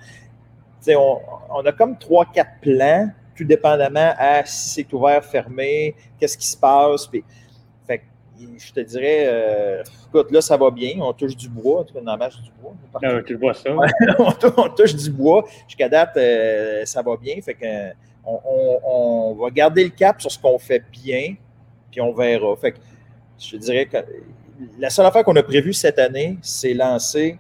On, 0.88 1.20
on 1.50 1.66
a 1.66 1.72
comme 1.72 1.98
trois, 1.98 2.26
quatre 2.26 2.60
plans 2.62 3.10
tout 3.40 3.46
dépendamment 3.46 4.14
à 4.18 4.46
si 4.46 4.70
c'est 4.70 4.94
ouvert, 4.94 5.24
fermé, 5.24 5.96
qu'est-ce 6.20 6.38
qui 6.38 6.48
se 6.48 6.58
passe. 6.58 7.08
Puis, 7.08 7.24
fait, 7.88 8.02
je 8.38 8.74
te 8.74 8.82
dirais, 8.82 9.24
euh, 9.28 9.84
écoute, 10.08 10.32
là, 10.32 10.42
ça 10.42 10.58
va 10.58 10.70
bien, 10.70 11.00
on 11.00 11.14
touche 11.14 11.38
du 11.38 11.48
bois, 11.48 11.82
en 11.82 11.84
tout 11.86 11.94
cas, 11.94 12.02
dans 12.02 12.18
la 12.18 12.30
du 12.30 12.52
bois. 12.62 12.74
Ah, 13.02 13.22
tu 13.26 13.36
vois 13.36 13.54
ça. 13.54 13.70
on, 14.58 14.70
touche 14.70 14.96
du 14.96 15.10
bois. 15.10 15.46
Jusqu'à 15.68 15.88
date, 15.88 16.18
euh, 16.18 16.84
ça 16.86 17.02
va 17.02 17.16
bien. 17.16 17.36
Fait 17.42 17.54
que, 17.54 17.92
on, 18.26 18.80
on, 18.84 19.36
va 19.36 19.50
garder 19.50 19.86
le 19.86 19.92
cap 19.92 20.22
sur 20.22 20.30
ce 20.30 20.38
qu'on 20.38 20.60
fait 20.60 20.84
bien, 20.92 21.36
puis 21.90 22.02
on 22.02 22.14
verra. 22.14 22.56
Fait 22.58 22.74
que, 22.74 22.80
je 23.40 23.52
te 23.52 23.56
dirais 23.56 23.86
que 23.86 23.98
la 24.78 24.90
seule 24.90 25.06
affaire 25.06 25.24
qu'on 25.24 25.36
a 25.38 25.44
prévue 25.44 25.74
cette 25.74 25.98
année, 25.98 26.38
c'est 26.42 26.74
lancer 26.74 27.38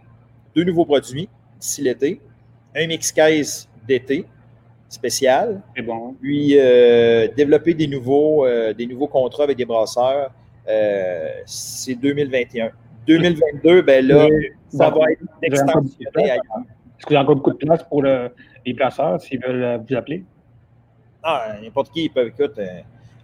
deux 0.56 0.64
nouveaux 0.64 0.86
produits 0.86 1.28
d'ici 1.60 1.82
l'été, 1.82 2.22
un 2.74 2.88
mix 2.88 3.12
case 3.12 3.68
d'été, 3.86 4.26
spécial. 4.90 5.62
Bon. 5.86 6.16
Puis 6.20 6.60
euh, 6.60 7.28
développer 7.36 7.74
des 7.74 7.88
nouveaux, 7.88 8.46
euh, 8.46 8.74
des 8.74 8.88
nouveaux 8.88 9.08
contrats 9.08 9.44
avec 9.44 9.58
des 9.58 9.66
brasseurs, 9.66 10.32
euh, 10.68 11.30
c'est 11.46 11.96
2021. 11.96 12.72
2022, 13.08 13.82
ben 13.82 14.06
là, 14.06 14.28
ça 14.68 14.90
va 14.90 15.12
être 15.12 15.24
extensionné 15.42 16.32
ailleurs. 16.32 16.44
Est-ce 16.98 17.06
qu'il 17.06 17.14
y 17.14 17.18
a 17.18 17.22
encore 17.22 17.36
beaucoup 17.36 17.54
de 17.54 17.58
place 17.58 17.84
pour 17.84 18.04
les 18.04 18.74
brasseurs 18.74 19.22
s'ils 19.22 19.40
veulent 19.40 19.82
vous 19.88 19.96
appeler? 19.96 20.26
Ah, 21.24 21.56
n'importe 21.62 21.92
qui, 21.92 22.06
ils 22.06 22.10
peuvent, 22.10 22.28
écoute, 22.28 22.60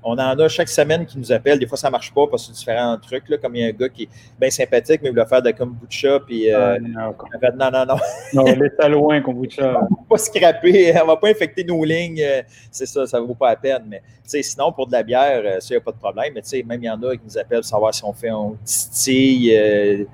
on 0.07 0.13
en 0.19 0.37
a 0.37 0.47
chaque 0.47 0.69
semaine 0.69 1.03
qui 1.03 1.17
nous 1.17 1.31
appellent. 1.31 1.57
Des 1.57 1.65
fois, 1.65 1.79
ça 1.79 1.87
ne 1.87 1.93
marche 1.93 2.13
pas 2.13 2.27
parce 2.27 2.43
que 2.43 2.53
c'est 2.53 2.59
différents 2.59 2.95
trucs. 2.99 3.27
Là, 3.27 3.37
comme 3.37 3.55
il 3.55 3.61
y 3.63 3.65
a 3.65 3.69
un 3.69 3.71
gars 3.71 3.89
qui 3.89 4.03
est 4.03 4.09
bien 4.39 4.51
sympathique, 4.51 5.01
mais 5.01 5.09
il 5.09 5.15
veut 5.15 5.25
faire 5.25 5.41
de 5.41 5.49
kombucha. 5.49 6.19
Puis, 6.19 6.53
euh, 6.53 6.77
ah, 6.95 7.51
non, 7.55 7.71
non, 7.71 7.85
non. 7.87 7.95
Non, 8.33 8.43
laisse 8.43 8.73
ça 8.79 8.87
loin, 8.87 9.19
kombucha. 9.21 9.63
on 9.67 9.67
ne 9.67 9.73
va 9.73 10.05
pas 10.07 10.17
scraper, 10.19 10.93
on 10.99 11.01
ne 11.01 11.07
va 11.07 11.17
pas 11.17 11.29
infecter 11.29 11.63
nos 11.63 11.83
lignes. 11.83 12.21
Euh, 12.21 12.43
c'est 12.69 12.85
ça, 12.85 13.07
ça 13.07 13.19
ne 13.19 13.25
vaut 13.25 13.33
pas 13.33 13.49
la 13.49 13.55
peine. 13.55 13.83
Mais 13.89 14.43
sinon, 14.43 14.71
pour 14.71 14.85
de 14.85 14.91
la 14.91 15.01
bière, 15.01 15.41
euh, 15.43 15.59
ça, 15.59 15.69
il 15.71 15.77
n'y 15.77 15.77
a 15.77 15.81
pas 15.81 15.91
de 15.91 15.97
problème. 15.97 16.33
Mais 16.35 16.63
même 16.63 16.83
il 16.83 16.85
y 16.85 16.89
en 16.89 17.01
a 17.01 17.15
qui 17.15 17.23
nous 17.25 17.37
appellent 17.39 17.61
pour 17.61 17.65
savoir 17.65 17.91
si 17.91 18.03
on 18.05 18.13
fait 18.13 18.29
un 18.29 18.53
distille 18.63 19.57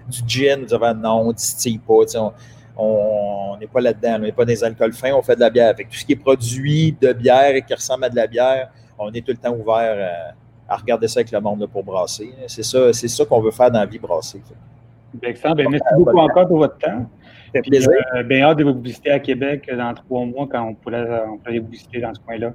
du 0.08 0.20
gin. 0.26 0.62
Nous 0.62 0.74
avons 0.74 0.94
non, 0.94 1.20
on 1.20 1.28
ne 1.28 1.34
distille 1.34 1.80
pas. 1.80 2.04
On 2.78 3.58
n'est 3.60 3.68
pas 3.68 3.82
là-dedans. 3.82 4.16
On 4.16 4.20
n'est 4.20 4.32
pas 4.32 4.46
des 4.46 4.64
alcools 4.64 4.94
fins, 4.94 5.12
on 5.12 5.22
fait 5.22 5.36
de 5.36 5.42
la 5.42 5.50
bière. 5.50 5.68
Avec 5.68 5.90
tout 5.90 5.98
ce 5.98 6.06
qui 6.06 6.14
est 6.14 6.16
produit 6.16 6.96
de 7.02 7.12
bière 7.12 7.56
et 7.56 7.62
qui 7.62 7.74
ressemble 7.74 8.06
à 8.06 8.10
de 8.10 8.16
la 8.16 8.28
bière, 8.28 8.70
on 8.98 9.12
est 9.12 9.26
tout 9.26 9.32
le 9.32 9.38
temps 9.38 9.56
ouvert 9.56 9.96
euh, 9.98 10.32
à, 10.68 10.76
regarder 10.78 11.08
ça 11.08 11.20
avec 11.20 11.32
le 11.32 11.40
monde 11.40 11.68
pour 11.72 11.84
brasser. 11.84 12.34
C'est 12.48 12.64
ça, 12.64 12.94
c'est 12.94 13.08
ça 13.08 13.26
qu'on 13.26 13.42
veut 13.42 13.52
faire 13.52 13.72
dans 13.72 13.80
la 13.80 13.86
vie 13.86 14.00
brasser. 14.00 14.42
Ben, 15.14 15.36
merci 15.70 15.88
beaucoup 15.98 16.18
encore 16.18 16.48
pour 16.48 16.58
votre 16.58 16.78
temps. 16.78 17.06
plaisir. 17.54 17.92
Euh, 18.16 18.24
bien 18.24 18.44
hâte 18.44 18.60
de 18.60 18.64
vous 18.64 18.80
visiter 18.80 19.12
à 19.12 19.20
Québec 19.20 19.70
dans 19.76 19.94
trois 19.94 20.26
mois 20.26 20.48
quand 20.50 20.64
on 20.64 20.74
pourrait, 20.74 21.06
on 21.28 21.38
pourrait 21.38 21.60
vous 21.60 21.68
visiter 21.68 22.00
dans 22.00 22.14
ce 22.14 22.20
coin-là. 22.22 22.54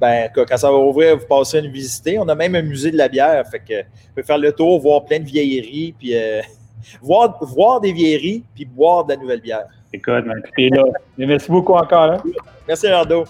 Ben, 0.00 0.30
quand 0.34 0.56
ça 0.56 0.70
va 0.70 0.78
ouvrir, 0.78 1.16
vous 1.16 1.26
passerez 1.26 1.62
nous 1.62 1.72
visiter. 1.72 2.18
On 2.18 2.28
a 2.28 2.34
même 2.34 2.54
un 2.54 2.62
musée 2.62 2.90
de 2.90 2.96
la 2.96 3.08
bière. 3.08 3.44
Fait 3.48 3.58
que 3.58 3.82
vous 3.82 4.10
pouvez 4.14 4.22
faire 4.22 4.38
le 4.38 4.52
tour, 4.52 4.80
voir 4.80 5.04
plein 5.04 5.18
de 5.18 5.24
vieilleries, 5.24 5.94
puis 5.98 6.16
euh, 6.16 6.40
voir, 7.02 7.36
voir 7.44 7.80
des 7.80 7.92
vieilleries, 7.92 8.44
puis 8.54 8.64
boire 8.64 9.04
de 9.04 9.14
la 9.14 9.20
nouvelle 9.20 9.40
bière. 9.40 9.66
Écoute, 9.92 10.24
ben, 10.24 10.42
là. 10.70 10.84
Merci 11.18 11.50
beaucoup 11.50 11.74
encore. 11.74 12.12
Hein? 12.12 12.22
Merci, 12.66 12.86
Lardo. 12.86 13.24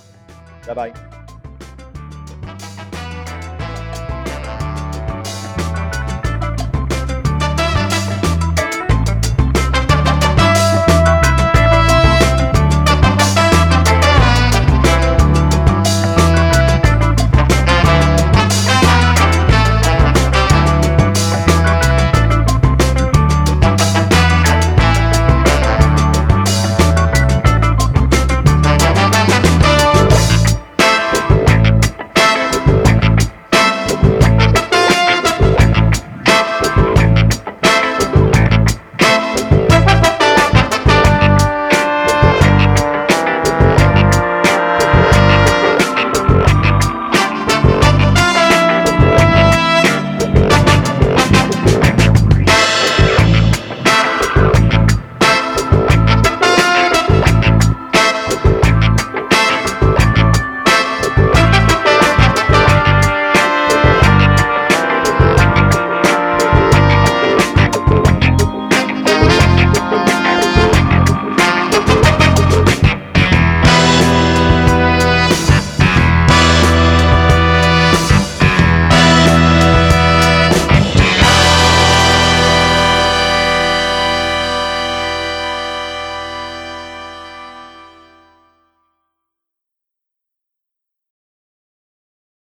Bye 0.67 0.75
bye. 0.75 1.18